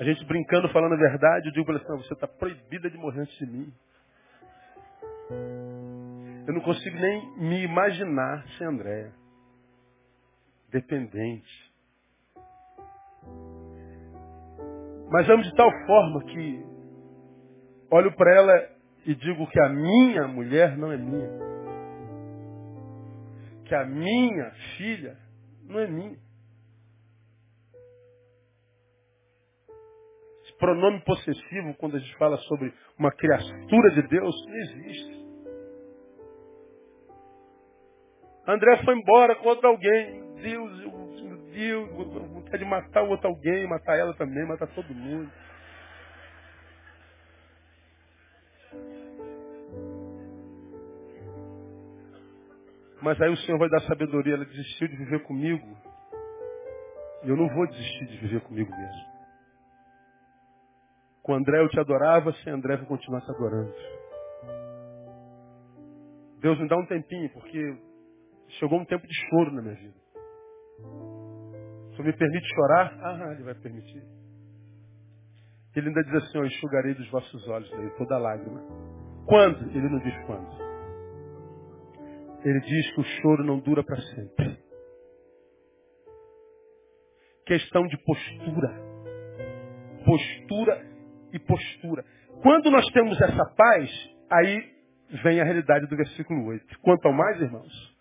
[0.00, 3.20] A gente brincando, falando a verdade, eu digo para assim, você está proibida de morrer
[3.20, 3.72] antes de mim.
[6.48, 9.12] Eu não consigo nem me imaginar sem Andréia.
[10.70, 11.72] Dependente.
[15.10, 16.66] Mas amo de tal forma que
[17.90, 18.68] olho para ela
[19.06, 21.51] e digo que a minha mulher não é minha
[23.72, 25.16] que a minha filha
[25.64, 26.18] não é minha.
[30.44, 35.26] Esse pronome possessivo, quando a gente fala sobre uma criatura de Deus, não existe.
[38.46, 40.20] André foi embora com outro alguém.
[40.34, 40.78] Deus,
[41.22, 41.90] meu Deus,
[42.28, 45.32] vontade de matar o outro alguém, matar ela também, matar todo mundo.
[53.02, 54.34] Mas aí o Senhor vai dar sabedoria.
[54.34, 55.66] Ela desistiu de viver comigo.
[57.24, 59.12] E eu não vou desistir de viver comigo mesmo.
[61.22, 63.74] Com André eu te adorava, sem André eu vou continuar te adorando.
[66.40, 67.78] Deus me dá um tempinho, porque
[68.58, 69.94] chegou um tempo de choro na minha vida.
[71.94, 74.02] Se eu me permite chorar, ah, Ele vai permitir.
[75.76, 78.60] Ele ainda diz assim, eu enxugarei dos vossos olhos toda lágrima.
[79.26, 79.70] Quando?
[79.70, 80.61] Ele não diz quando.
[82.44, 84.58] Ele diz que o choro não dura para sempre.
[87.46, 88.68] Questão de postura.
[90.04, 90.86] Postura
[91.32, 92.04] e postura.
[92.42, 93.90] Quando nós temos essa paz,
[94.30, 94.72] aí
[95.22, 96.80] vem a realidade do versículo 8.
[96.80, 97.96] Quanto ao mais, irmãos,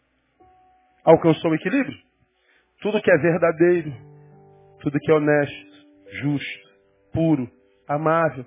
[1.03, 1.97] alcançou o equilíbrio?
[2.81, 3.93] Tudo que é verdadeiro,
[4.79, 5.87] tudo que é honesto,
[6.21, 6.69] justo,
[7.13, 7.49] puro,
[7.87, 8.45] amável,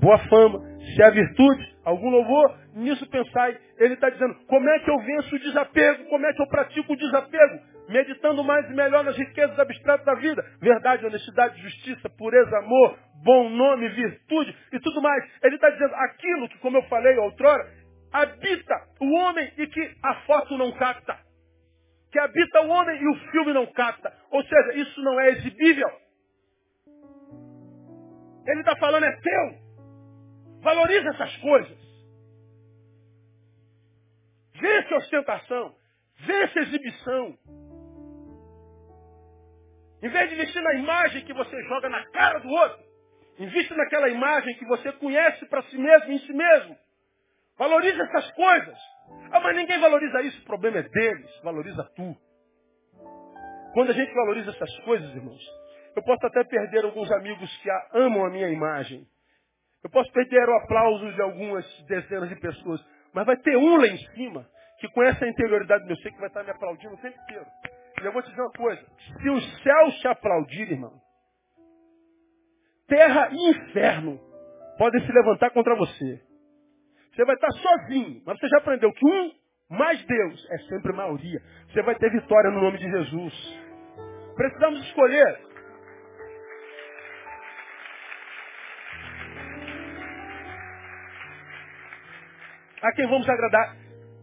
[0.00, 0.60] boa fama,
[0.94, 3.58] se há virtude, algum louvor, nisso pensai.
[3.78, 6.04] Ele está dizendo, como é que eu venço o desapego?
[6.04, 7.60] Como é que eu pratico o desapego?
[7.88, 10.44] Meditando mais e melhor nas riquezas abstratas da vida.
[10.60, 15.24] Verdade, honestidade, justiça, pureza, amor, bom nome, virtude e tudo mais.
[15.42, 17.64] Ele está dizendo aquilo que, como eu falei outrora,
[18.12, 21.16] habita o homem e que a foto não capta.
[22.10, 24.12] Que habita o homem e o filme não capta.
[24.30, 25.88] Ou seja, isso não é exibível.
[28.46, 29.65] Ele está falando, é teu.
[30.60, 31.78] Valoriza essas coisas.
[34.54, 35.74] Vence a ostentação.
[36.20, 37.38] Vence a exibição.
[40.02, 42.84] Em vez de investir na imagem que você joga na cara do outro,
[43.38, 46.76] invista naquela imagem que você conhece para si mesmo, em si mesmo.
[47.58, 48.78] Valoriza essas coisas.
[49.32, 51.40] Ah, mas ninguém valoriza isso, o problema é deles.
[51.42, 52.16] Valoriza tu.
[53.72, 55.42] Quando a gente valoriza essas coisas, irmãos,
[55.94, 59.06] eu posso até perder alguns amigos que amam a minha imagem.
[59.86, 62.84] Eu posso perder o aplauso de algumas dezenas de pessoas,
[63.14, 64.44] mas vai ter um lá em cima
[64.80, 67.46] que conhece a interioridade do meu ser que vai estar me aplaudindo o tempo inteiro.
[68.02, 68.84] E eu vou te dizer uma coisa:
[69.22, 70.92] se o céu te aplaudir, irmão,
[72.88, 74.20] terra e inferno
[74.76, 76.20] podem se levantar contra você.
[77.14, 79.30] Você vai estar sozinho, mas você já aprendeu que um
[79.70, 81.40] mais Deus é sempre maioria.
[81.68, 83.60] Você vai ter vitória no nome de Jesus.
[84.34, 85.45] Precisamos escolher
[92.82, 93.76] a quem vamos agradar.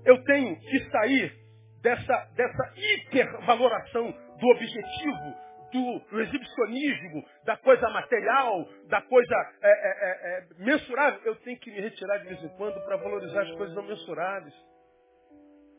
[0.06, 1.34] Eu tenho que sair
[1.82, 5.36] dessa, dessa hipervaloração do objetivo,
[5.72, 11.20] do, exibicionismo, da coisa material, da coisa é, é, é, é mensurável.
[11.26, 14.54] Eu tenho que me retirar de vez em quando para valorizar as coisas não mensuráveis.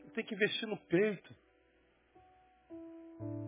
[0.03, 1.35] Eu tenho que investir no peito.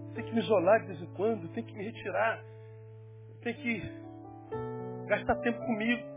[0.09, 1.43] Eu tenho que me isolar de vez em quando.
[1.43, 2.43] Eu tenho que me retirar.
[3.30, 3.82] Eu tenho que
[5.07, 6.16] gastar tempo comigo.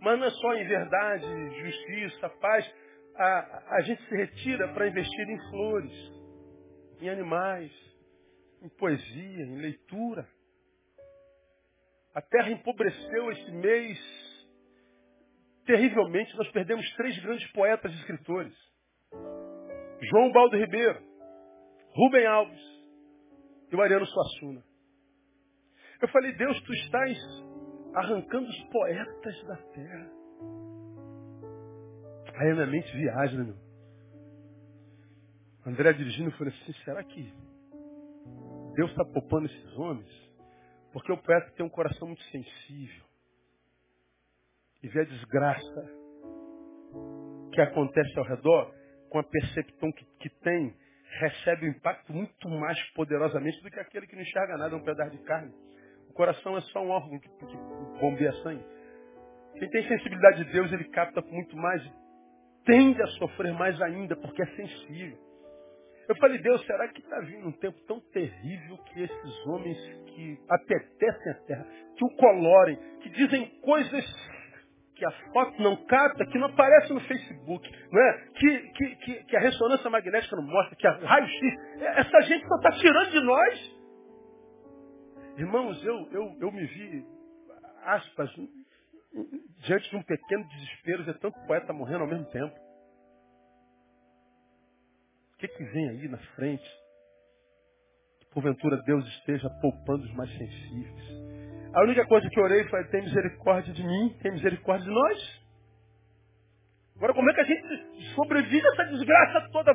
[0.00, 2.74] Mas não é só em verdade, justiça, paz.
[3.16, 5.92] A, a gente se retira para investir em flores,
[7.00, 7.70] em animais,
[8.62, 10.26] em poesia, em leitura.
[12.14, 13.98] A terra empobreceu esse mês
[15.66, 16.36] terrivelmente.
[16.36, 18.54] Nós perdemos três grandes poetas e escritores.
[20.02, 20.98] João Baldo Ribeiro,
[21.94, 22.60] Rubem Alves
[23.70, 24.62] e o Ariano Suassuna.
[26.00, 27.18] Eu falei, Deus, tu estás
[27.94, 30.10] arrancando os poetas da terra.
[32.36, 33.70] Aí a minha mente viaja, né, meu?
[35.66, 37.32] André dirigindo, falei assim, será que
[38.74, 40.08] Deus está poupando esses homens,
[40.92, 43.04] porque o poeta tem um coração muito sensível.
[44.82, 46.00] E vê a desgraça
[47.52, 48.74] que acontece ao redor,
[49.10, 50.74] com a percepção que, que tem,
[51.18, 54.84] recebe um impacto muito mais poderosamente do que aquele que não enxerga nada, é um
[54.84, 55.52] pedaço de carne.
[56.10, 57.56] O coração é só um órgão que, que
[58.00, 58.64] bombeia sangue.
[59.58, 61.82] Quem tem sensibilidade de Deus, ele capta muito mais,
[62.64, 65.16] tende a sofrer mais ainda, porque é sensível.
[66.08, 70.38] Eu falei, Deus, será que está vindo um tempo tão terrível que esses homens que
[70.48, 74.04] apetecem a terra, que o colorem, que dizem coisas
[74.96, 78.26] que a foto não capta, que não aparece no Facebook, não é?
[78.34, 82.56] que, que, que, que a ressonância magnética não mostra, que a raio-x, essa gente só
[82.56, 83.79] está tirando de nós.
[85.40, 87.06] Irmãos, eu, eu, eu me vi,
[87.82, 88.30] aspas,
[89.64, 92.70] diante de um pequeno desespero, de tanto poeta morrendo ao mesmo tempo
[95.40, 96.70] que, que vem aí na frente?
[98.20, 101.74] Que porventura Deus esteja poupando os mais sensíveis.
[101.74, 105.40] A única coisa que orei foi: tem misericórdia de mim, tem misericórdia de nós.
[106.96, 109.72] Agora, como é que a gente sobrevive a essa desgraça toda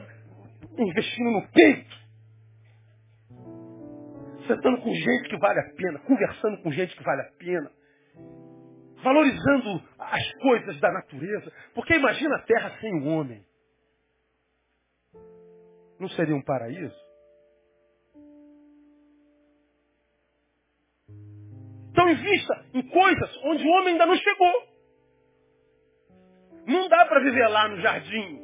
[0.77, 2.04] investindo no peito?
[4.47, 7.71] Sentando com gente que vale a pena, conversando com gente que vale a pena,
[9.03, 11.51] valorizando as coisas da natureza.
[11.73, 13.45] Porque imagina a terra sem o homem.
[15.99, 16.95] Não seria um paraíso?
[21.91, 24.67] Então invista em coisas onde o homem ainda não chegou.
[26.67, 28.41] Não dá para viver lá no jardim.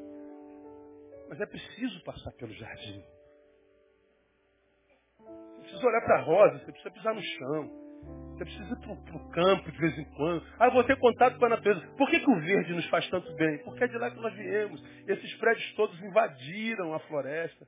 [1.27, 3.03] Mas é preciso passar pelo jardim.
[5.55, 7.81] Você precisa olhar para a rosa, você precisa pisar no chão.
[8.33, 10.43] Você precisa ir para o campo de vez em quando.
[10.59, 11.81] Ah, vou ter contato com a natureza.
[11.97, 13.59] Por que, que o verde nos faz tanto bem?
[13.63, 14.83] Porque é de lá que nós viemos.
[15.07, 17.67] Esses prédios todos invadiram a floresta.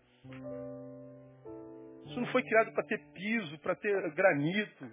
[2.05, 4.85] Isso não foi criado para ter piso, para ter granito.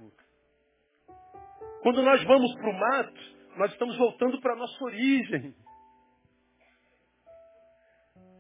[1.83, 3.21] Quando nós vamos para o mato,
[3.57, 5.55] nós estamos voltando para a nossa origem.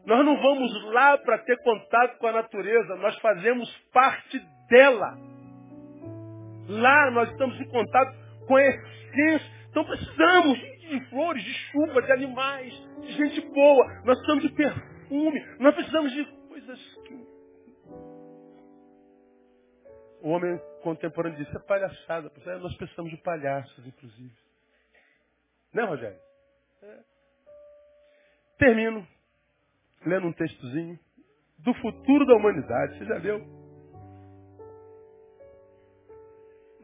[0.06, 4.38] Nós não vamos lá para ter contato com a natureza, nós fazemos parte
[4.68, 5.16] dela.
[6.68, 9.60] Lá nós estamos em contato com a essência.
[9.70, 13.86] Então precisamos de flores, de chuva, de animais, de gente boa.
[14.04, 15.40] Nós precisamos de perfume.
[15.58, 17.30] Nós precisamos de coisas que.
[20.22, 22.30] O homem contemporâneo disse, é palhaçada.
[22.60, 24.34] Nós precisamos de palhaços, inclusive.
[25.72, 26.18] Né, Rogério?
[26.82, 26.98] É.
[28.58, 29.06] Termino
[30.04, 30.98] lendo um textozinho
[31.58, 32.98] do futuro da humanidade.
[32.98, 33.60] Você já leu?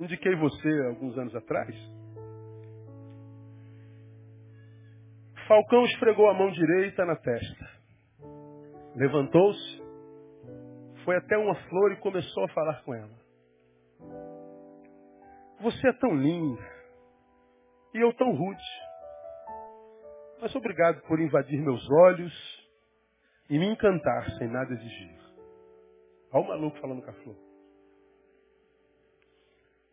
[0.01, 1.75] indiquei você alguns anos atrás.
[5.49, 7.71] Falcão esfregou a mão direita na testa.
[8.95, 9.83] Levantou-se,
[11.05, 13.17] foi até uma flor e começou a falar com ela.
[15.61, 16.63] Você é tão linda
[17.95, 18.65] e eu tão rude.
[20.41, 22.56] Mas obrigado por invadir meus olhos
[23.49, 25.17] e me encantar sem nada exigir.
[26.33, 27.37] Olha o maluco falando com a flor.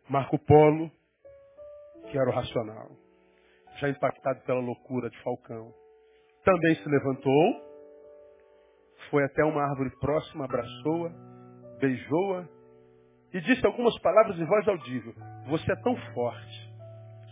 [0.08, 0.90] Marco Polo,
[2.10, 2.90] que era o racional,
[3.76, 5.72] já impactado pela loucura de Falcão,
[6.44, 7.64] também se levantou,
[9.10, 11.10] foi até uma árvore próxima, abraçou-a,
[11.80, 12.46] beijou-a
[13.32, 15.14] e disse algumas palavras em voz audível.
[15.48, 16.74] Você é tão forte,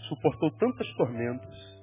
[0.08, 1.82] suportou tantas tormentas,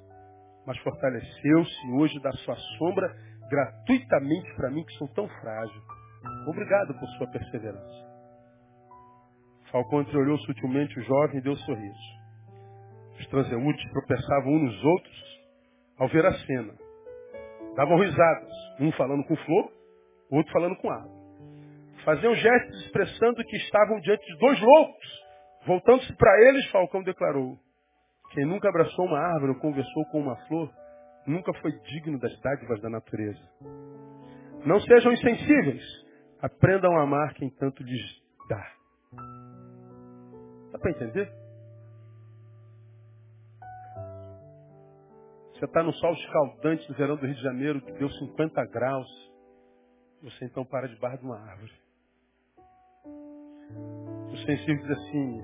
[0.65, 5.81] mas fortaleceu-se hoje da sua sombra gratuitamente para mim que sou tão frágil.
[6.47, 8.09] Obrigado por sua perseverança.
[9.71, 12.19] Falcão entreolhou sutilmente o jovem e deu um sorriso.
[13.19, 15.39] Os transeúntes tropeçavam uns nos outros
[15.99, 16.73] ao ver a cena.
[17.75, 19.71] Davam risadas, um falando com flor,
[20.31, 21.19] o outro falando com água.
[22.03, 25.19] Faziam gestos expressando que estavam diante de dois loucos.
[25.67, 27.57] Voltando-se para eles, Falcão declarou:
[28.31, 30.71] Quem nunca abraçou uma árvore ou conversou com uma flor,
[31.29, 33.39] nunca foi digno das dádivas da natureza.
[34.65, 35.83] Não sejam insensíveis.
[36.41, 38.73] Aprendam a amar quem tanto lhes dá.
[40.71, 41.31] Dá para entender?
[45.53, 49.07] Você está no sol escaldante do verão do Rio de Janeiro, que deu 50 graus.
[50.23, 51.73] Você então para debaixo de uma árvore.
[54.31, 55.43] O sensível diz assim,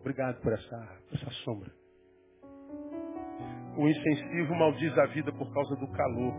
[0.00, 1.83] obrigado por essa, por essa sombra.
[3.76, 6.34] O insensível maldiz a vida por causa do calor,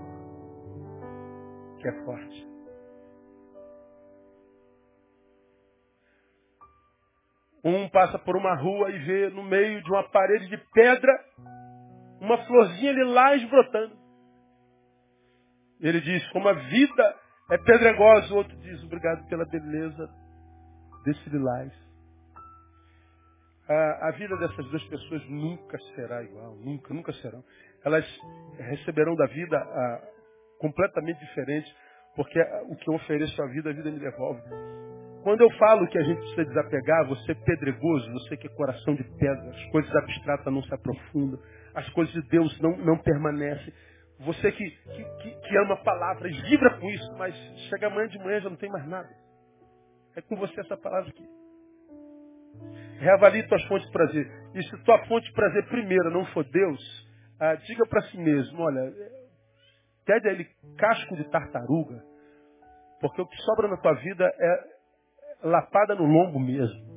[1.79, 2.47] que é forte.
[7.63, 11.11] Um passa por uma rua e vê no meio de uma parede de pedra
[12.21, 13.97] uma florzinha lilás brotando.
[15.79, 17.15] Ele diz, como a vida
[17.51, 20.09] é pedregosa, o outro diz, obrigado pela beleza
[21.03, 21.84] desse lilás.
[23.68, 27.43] A, a vida dessas duas pessoas nunca será igual, nunca, nunca serão.
[27.84, 28.05] Elas
[28.59, 30.01] receberão da vida a,
[30.59, 31.74] completamente diferente,
[32.16, 32.39] porque
[32.70, 34.41] o que eu ofereço à vida, a vida me devolve.
[35.24, 38.93] Quando eu falo que a gente precisa desapegar, você é pedregoso, você que é coração
[38.93, 41.39] de pedra, as coisas abstratas não se aprofundam,
[41.74, 43.74] as coisas de Deus não, não permanecem.
[44.20, 47.36] Você que, que, que, ama a palavra, vibra com isso, mas
[47.70, 49.09] chega amanhã de manhã já não tem mais nada.
[50.16, 51.28] É com você essa palavra aqui.
[53.00, 54.32] Reavalie tuas fontes de prazer.
[54.54, 56.82] E se tua fonte de prazer primeira não for Deus,
[57.39, 58.93] ah, diga para si mesmo, olha,
[60.06, 62.02] pede a ele casco de tartaruga,
[63.02, 64.76] porque o que sobra na tua vida é
[65.43, 66.96] lapada no lombo mesmo.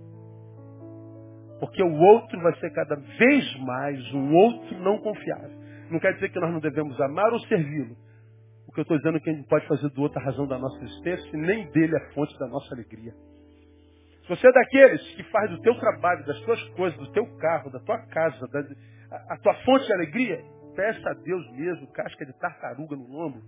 [1.59, 5.59] Porque o outro vai ser cada vez mais um outro não confiável.
[5.91, 7.97] Não quer dizer que nós não devemos amar ou servi-lo.
[8.69, 10.47] O que eu estou dizendo é que a gente pode fazer do outro a razão
[10.47, 13.13] da nossa existência e nem dele a fonte da nossa alegria.
[14.29, 17.70] Se você é daqueles que faz do teu trabalho, das tuas coisas, do teu carro,
[17.70, 18.61] da tua casa, da,
[19.11, 20.45] a, a tua fonte de alegria,
[20.76, 23.41] peça a Deus mesmo casca de tartaruga no lombo.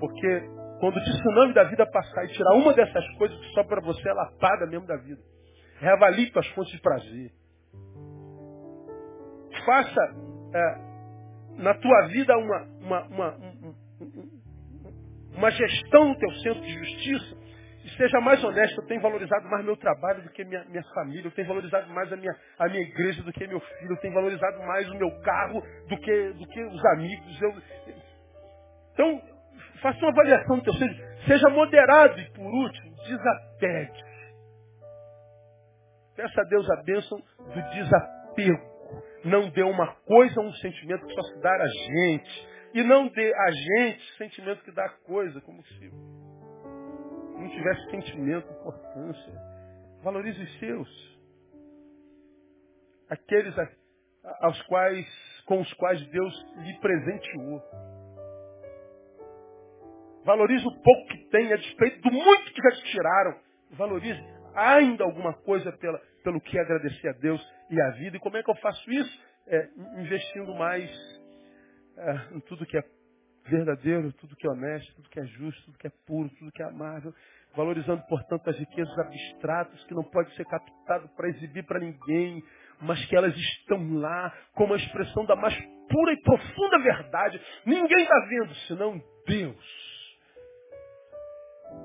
[0.00, 0.40] Porque
[0.80, 4.08] quando o tsunami da vida passar e tirar uma dessas coisas que só para você
[4.08, 5.22] é lapada mesmo da vida.
[5.78, 7.30] Reavalie tuas fontes de prazer.
[9.64, 10.00] Faça
[10.54, 13.38] é, na tua vida uma, uma, uma,
[15.36, 17.33] uma gestão do teu centro de justiça
[17.96, 18.80] seja mais honesto.
[18.80, 21.26] Eu tenho valorizado mais meu trabalho do que minha, minha família.
[21.26, 23.92] Eu tenho valorizado mais a minha, a minha igreja do que meu filho.
[23.92, 27.42] Eu tenho valorizado mais o meu carro do que, do que os amigos.
[27.42, 27.54] Eu,
[28.92, 29.34] então,
[29.84, 31.16] Faça uma avaliação do teu ser.
[31.26, 34.02] Seja moderado e, por último, desapegue.
[36.16, 38.74] Peça a Deus a bênção do desapego.
[39.26, 42.48] Não dê uma coisa um sentimento que só se dá a gente.
[42.72, 45.90] E não dê a gente sentimento que dá coisa, como se
[47.34, 49.32] não tivesse sentimento, importância.
[50.02, 51.18] Valorize os seus.
[53.08, 53.54] Aqueles
[54.40, 55.06] aos quais,
[55.46, 57.62] com os quais Deus lhe presenteou.
[60.24, 63.38] Valorize o pouco que tem, a despeito do muito que já te tiraram.
[63.72, 64.24] Valorize
[64.54, 68.16] ainda alguma coisa pela, pelo que agradecer a Deus e a vida.
[68.16, 69.34] E como é que eu faço isso?
[69.46, 69.68] É,
[69.98, 70.90] investindo mais
[71.98, 72.82] é, em tudo que é
[73.46, 76.62] verdadeiro, tudo que é honesto, tudo que é justo, tudo que é puro, tudo que
[76.62, 77.14] é amável.
[77.56, 82.42] Valorizando, portanto, as riquezas abstratas que não pode ser captado para exibir para ninguém,
[82.80, 85.54] mas que elas estão lá como a expressão da mais
[85.88, 87.40] pura e profunda verdade.
[87.64, 89.84] Ninguém está vendo, senão Deus.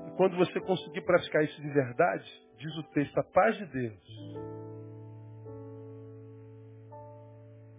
[0.08, 2.24] E quando você conseguir praticar isso de verdade,
[2.58, 4.38] diz o texto, a paz de Deus,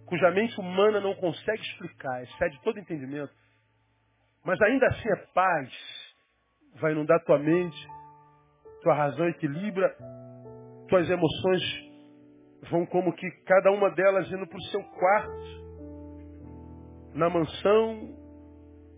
[0.06, 3.32] cuja mente humana não consegue explicar, excede todo entendimento,
[4.44, 5.72] mas ainda assim é paz,
[6.80, 7.88] vai inundar tua mente,
[8.82, 9.96] tua razão equilibra,
[10.88, 11.62] tuas emoções
[12.70, 15.62] vão como que cada uma delas indo para o seu quarto,
[17.14, 18.16] na mansão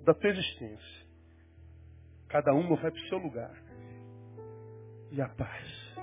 [0.04, 1.04] da tua existência.
[2.28, 3.54] Cada uma vai para o seu lugar.
[5.10, 5.94] E a paz.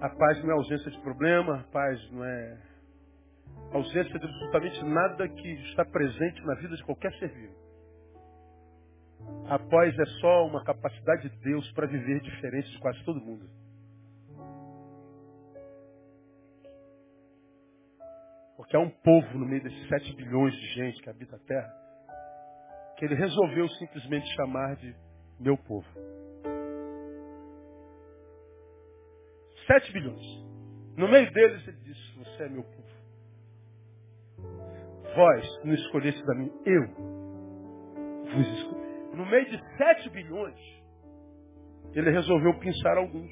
[0.00, 2.69] A paz não é ausência de problema, a paz não é
[3.72, 7.54] ausência de absolutamente nada que está presente na vida de qualquer ser vivo.
[9.48, 13.48] A paz é só uma capacidade de Deus para viver diferente de quase todo mundo.
[18.56, 21.80] Porque há um povo no meio desses sete bilhões de gente que habita a Terra
[23.00, 24.94] que ele resolveu simplesmente chamar de
[25.40, 25.86] meu povo.
[29.66, 30.26] Sete bilhões.
[30.98, 32.79] No meio deles ele disse, você é meu povo.
[35.14, 36.86] Vós não escolheste da mim, eu
[38.32, 38.80] vos escolhi.
[39.14, 40.58] No meio de 7 bilhões,
[41.92, 43.30] ele resolveu pensar alguns.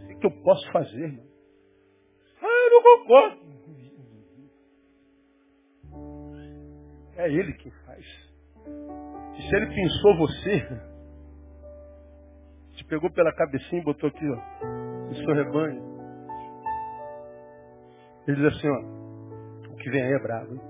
[0.00, 1.26] O que eu posso fazer, irmão?
[2.42, 3.48] Ah, eu não concordo.
[7.16, 8.04] É ele quem faz.
[9.36, 10.68] E se ele pensou você,
[12.76, 14.66] te pegou pela cabecinha e botou aqui, ó,
[15.08, 15.82] no seu rebanho.
[18.26, 18.97] Ele diz assim, ó,
[19.88, 20.60] que vem aí é brabo, hein?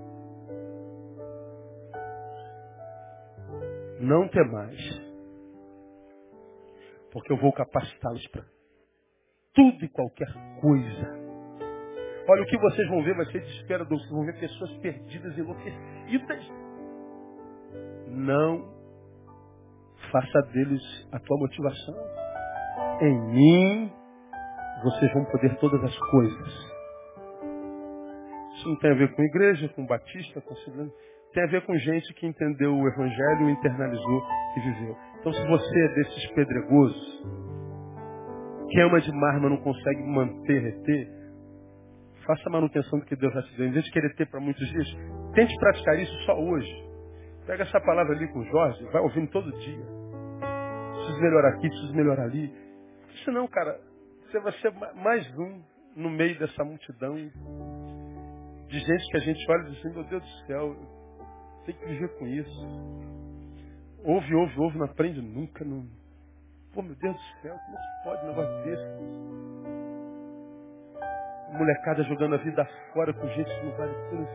[3.99, 4.79] Não temais,
[7.11, 8.45] porque eu vou capacitá-los para
[9.53, 11.19] tudo e qualquer coisa.
[12.29, 13.97] Olha, o que vocês vão ver vai ser desesperador.
[13.97, 16.47] Vocês vão ver pessoas perdidas, enlouquecidas.
[18.07, 18.73] Não
[20.11, 21.95] faça deles a tua motivação.
[23.01, 23.93] Em mim,
[24.83, 26.68] vocês vão poder todas as coisas.
[28.59, 30.91] Isso não tem a ver com igreja, com batista, com civil.
[31.33, 34.23] Tem a ver com gente que entendeu o evangelho, internalizou
[34.57, 34.97] e viveu.
[35.19, 37.23] Então, se você é desses pedregosos,
[38.69, 41.19] que ama de mar, mas não consegue manter, reter,
[42.29, 43.65] Faça a manutenção do que Deus já te deu.
[43.65, 44.87] Em vez de querer ter para muitos dias,
[45.33, 46.71] tente praticar isso só hoje.
[47.47, 49.85] Pega essa palavra ali com o Jorge, vai ouvindo todo dia.
[50.93, 52.53] Preciso melhorar aqui, preciso melhorar ali.
[53.25, 53.79] Senão, cara,
[54.21, 55.59] você vai ser mais um
[55.95, 57.17] no meio dessa multidão
[58.69, 60.75] de gente que a gente olha e diz assim, meu Deus do céu,
[61.65, 62.67] tem que viver com isso.
[64.03, 65.65] Ouve, ouve, ouve, não aprende nunca.
[65.65, 65.85] Não...
[66.73, 69.39] Pô, meu Deus do céu, como é que pode um negócio desse?
[71.53, 74.27] molecada jogando a vida fora com gente que não vale tudo.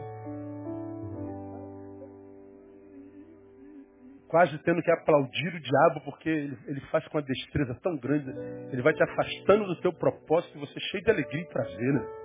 [4.28, 8.30] Quase tendo que aplaudir o diabo, porque ele, ele faz com uma destreza tão grande.
[8.72, 11.92] Ele vai te afastando do teu propósito e você é cheio de alegria e prazer.
[11.92, 12.23] Né?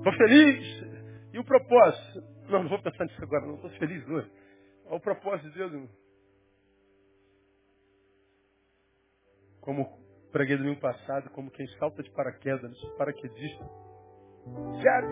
[0.00, 1.32] Estou feliz.
[1.32, 2.22] E o propósito?
[2.48, 3.54] Não, não vou pensar nisso agora, não.
[3.54, 4.30] Estou feliz hoje.
[4.86, 5.72] Olha o propósito de Deus.
[5.72, 5.88] Irmão.
[9.60, 10.00] Como
[10.32, 13.64] Preguei domingo passado como quem salta de paraquedas, paraquedista.
[14.80, 15.10] Sério?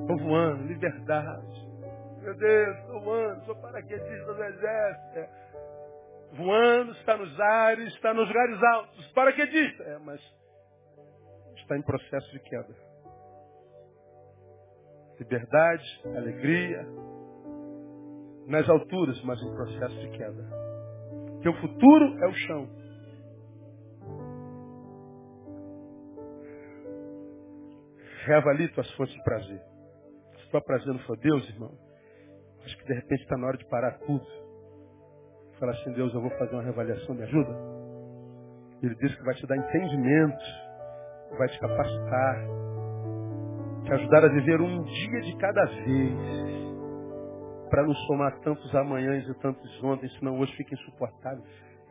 [0.00, 1.68] Estou voando, liberdade.
[2.20, 5.18] Meu Deus, estou voando, sou paraquedista do exército.
[5.18, 5.30] É.
[6.32, 9.12] Voando, está nos ares, está nos lugares altos.
[9.12, 9.84] Paraquedista.
[9.84, 10.20] É, mas
[11.68, 12.74] está em processo de queda.
[15.20, 16.86] Liberdade, alegria,
[18.46, 20.48] nas alturas, mas em processo de queda.
[21.42, 22.68] Teu futuro é o chão.
[28.24, 29.60] Reavalie tuas fontes de prazer.
[30.40, 31.72] Se tua prazer não for Deus, irmão,
[32.64, 34.26] acho que de repente está na hora de parar tudo.
[35.58, 37.50] Falar assim, Deus, eu vou fazer uma reavaliação, me ajuda?
[38.82, 40.67] Ele diz que vai te dar entendimento,
[41.36, 42.46] vai te capacitar,
[43.84, 46.58] te ajudar a viver um dia de cada vez
[47.68, 51.42] para não somar tantos amanhãs e tantos ontem, senão hoje fica insuportável.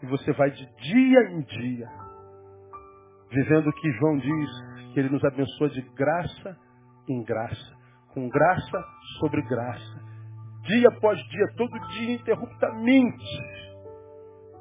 [0.02, 1.88] E você vai de dia em dia,
[3.32, 4.50] vivendo o que João diz,
[4.94, 6.58] que ele nos abençoa de graça
[7.10, 7.76] em graça,
[8.14, 8.84] com graça
[9.20, 10.02] sobre graça,
[10.64, 13.26] dia após dia, todo dia, interruptamente,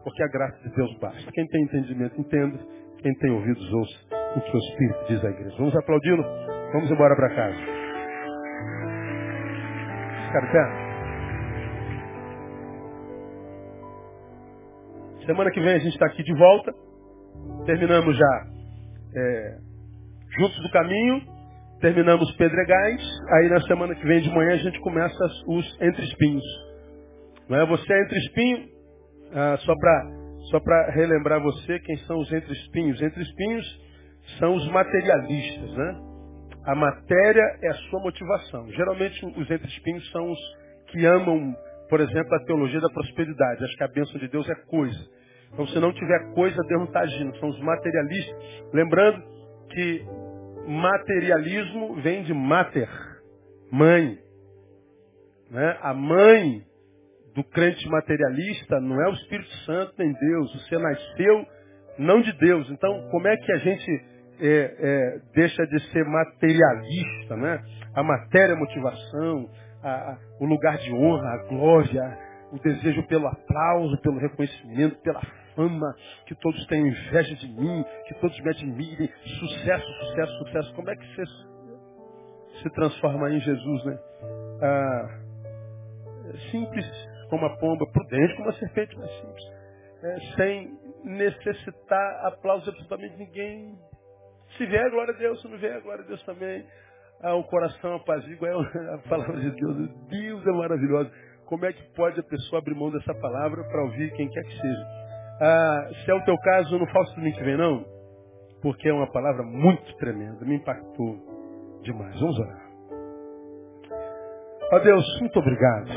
[0.05, 1.31] porque a graça de Deus basta.
[1.33, 2.59] Quem tem entendimento, entenda.
[2.99, 5.57] Quem tem ouvidos, ouça o o Espírito diz à igreja.
[5.59, 6.23] Vamos aplaudi-lo?
[6.73, 7.57] Vamos embora para casa.
[10.27, 10.87] Ficar?
[15.25, 16.73] Semana que vem a gente está aqui de volta.
[17.65, 18.47] Terminamos já
[19.17, 19.59] é,
[20.39, 21.23] Juntos do Caminho.
[21.81, 23.03] Terminamos Pedregais.
[23.33, 26.45] Aí na semana que vem de manhã a gente começa os Entre Espinhos.
[27.49, 27.67] Não é?
[27.67, 28.69] Você é Entre Espinho.
[29.33, 30.61] Ah, só para só
[30.93, 33.01] relembrar você quem são os Entre Espinhos.
[33.01, 33.86] Entre Espinhos
[34.39, 35.73] são os materialistas.
[35.77, 36.01] Né?
[36.65, 38.71] A matéria é a sua motivação.
[38.73, 40.39] Geralmente os Entre Espinhos são os
[40.89, 41.55] que amam
[41.89, 43.65] por exemplo, a teologia da prosperidade.
[43.65, 44.99] Acho que a bênção de Deus é coisa.
[45.53, 47.37] Então, se não tiver coisa, Deus não está agindo.
[47.39, 48.37] São os materialistas.
[48.73, 49.23] Lembrando
[49.71, 50.05] que
[50.67, 52.89] materialismo vem de mater,
[53.71, 54.19] mãe.
[55.51, 55.79] Né?
[55.81, 56.63] A mãe
[57.35, 60.53] do crente materialista não é o Espírito Santo nem Deus.
[60.55, 61.47] Você nasceu
[61.99, 62.69] não de Deus.
[62.71, 67.37] Então, como é que a gente é, é, deixa de ser materialista?
[67.37, 67.63] Né?
[67.95, 69.51] A matéria é motivação,
[69.83, 72.19] a, a, o lugar de honra, a glória,
[72.53, 75.21] o desejo pelo aplauso, pelo reconhecimento, pela
[75.55, 75.95] fama,
[76.27, 79.11] que todos tenham inveja de mim, que todos me admirem,
[79.41, 80.75] sucesso, sucesso, sucesso.
[80.75, 81.25] Como é que você
[82.63, 83.99] se transforma em Jesus, né?
[84.63, 85.21] Ah,
[86.51, 86.87] simples
[87.29, 89.45] como a pomba, prudente como a serpente, mas simples.
[90.03, 93.79] É, sem necessitar aplauso absolutamente ninguém.
[94.57, 95.41] Se vier, glória a Deus.
[95.41, 96.65] Se não vier, glória a Deus também.
[97.23, 99.91] ah, o coração apazigua, é a palavra de Deus.
[100.09, 101.11] Deus é maravilhosa.
[101.47, 104.61] Como é que pode a pessoa abrir mão dessa palavra para ouvir quem quer que
[104.61, 104.87] seja?
[105.41, 107.85] Ah, se é o teu caso, não faça nem que vem não,
[108.63, 112.19] porque é uma palavra muito tremenda, me impactou demais.
[112.19, 112.67] Vamos orar.
[114.73, 115.91] Ó Deus, muito obrigado.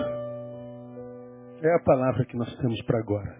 [1.63, 3.35] É a palavra que nós temos para agora.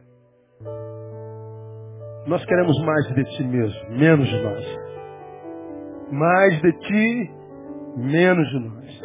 [2.26, 4.66] Nós queremos mais de ti mesmo, menos de nós.
[6.12, 7.32] Mais de ti,
[7.98, 9.02] menos de nós.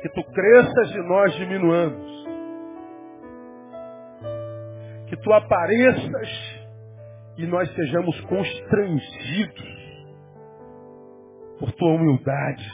[0.00, 2.10] Que tu cresças e nós diminuamos.
[5.08, 6.60] Que tu apareças
[7.36, 9.80] e nós sejamos constrangidos
[11.58, 12.72] por tua humildade,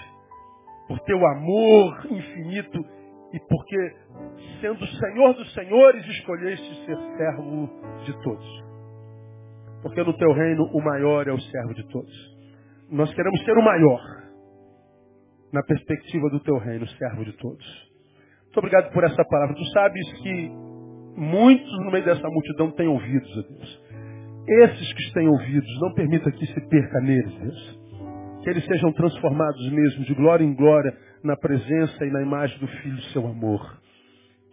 [0.86, 2.84] por teu amor infinito
[3.32, 3.96] e porque,
[4.60, 7.68] sendo Senhor dos Senhores, escolheste ser servo
[8.04, 8.64] de todos.
[9.82, 12.35] Porque no teu reino o maior é o servo de todos.
[12.90, 14.00] Nós queremos ser o maior
[15.52, 17.66] na perspectiva do teu reino, servo de todos.
[18.44, 19.54] Muito obrigado por essa palavra.
[19.54, 20.50] Tu sabes que
[21.16, 23.82] muitos no meio dessa multidão têm ouvidos, ó Deus.
[24.48, 27.80] Esses que têm ouvidos, não permita que se perca neles, Deus.
[28.42, 32.68] Que eles sejam transformados mesmo de glória em glória na presença e na imagem do
[32.68, 33.80] Filho do seu amor.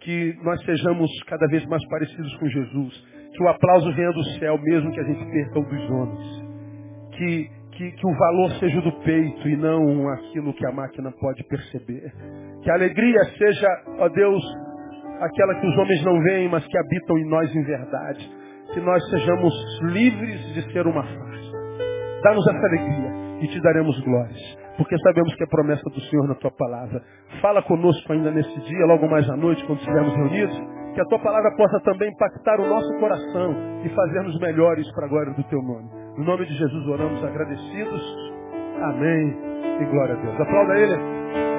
[0.02, 3.08] Que nós sejamos cada vez mais parecidos com Jesus.
[3.32, 6.44] Que o aplauso venha do céu, mesmo que a gente perca o dos homens.
[7.18, 11.44] Que que, que o valor seja do peito e não aquilo que a máquina pode
[11.44, 12.12] perceber.
[12.62, 13.68] Que a alegria seja,
[14.00, 14.44] ó Deus,
[15.20, 18.32] aquela que os homens não veem, mas que habitam em nós em verdade.
[18.74, 21.52] Que nós sejamos livres de ser uma face.
[22.24, 24.58] Dá-nos essa alegria e te daremos glórias.
[24.78, 27.02] Porque sabemos que é promessa do Senhor na tua palavra.
[27.42, 30.58] Fala conosco ainda nesse dia, logo mais à noite, quando estivermos reunidos,
[30.96, 35.10] que a tua palavra possa também impactar o nosso coração e fazermos melhores para a
[35.10, 36.03] glória do teu nome.
[36.18, 38.34] No nome de Jesus oramos agradecidos.
[38.84, 39.36] Amém.
[39.82, 40.40] E glória a Deus.
[40.40, 40.94] Aplauda ele.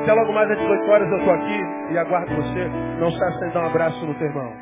[0.02, 1.60] Até logo mais às 18 horas eu estou aqui
[1.92, 2.68] e aguardo você.
[3.00, 4.52] Não saia sem dar um abraço no teu irmão.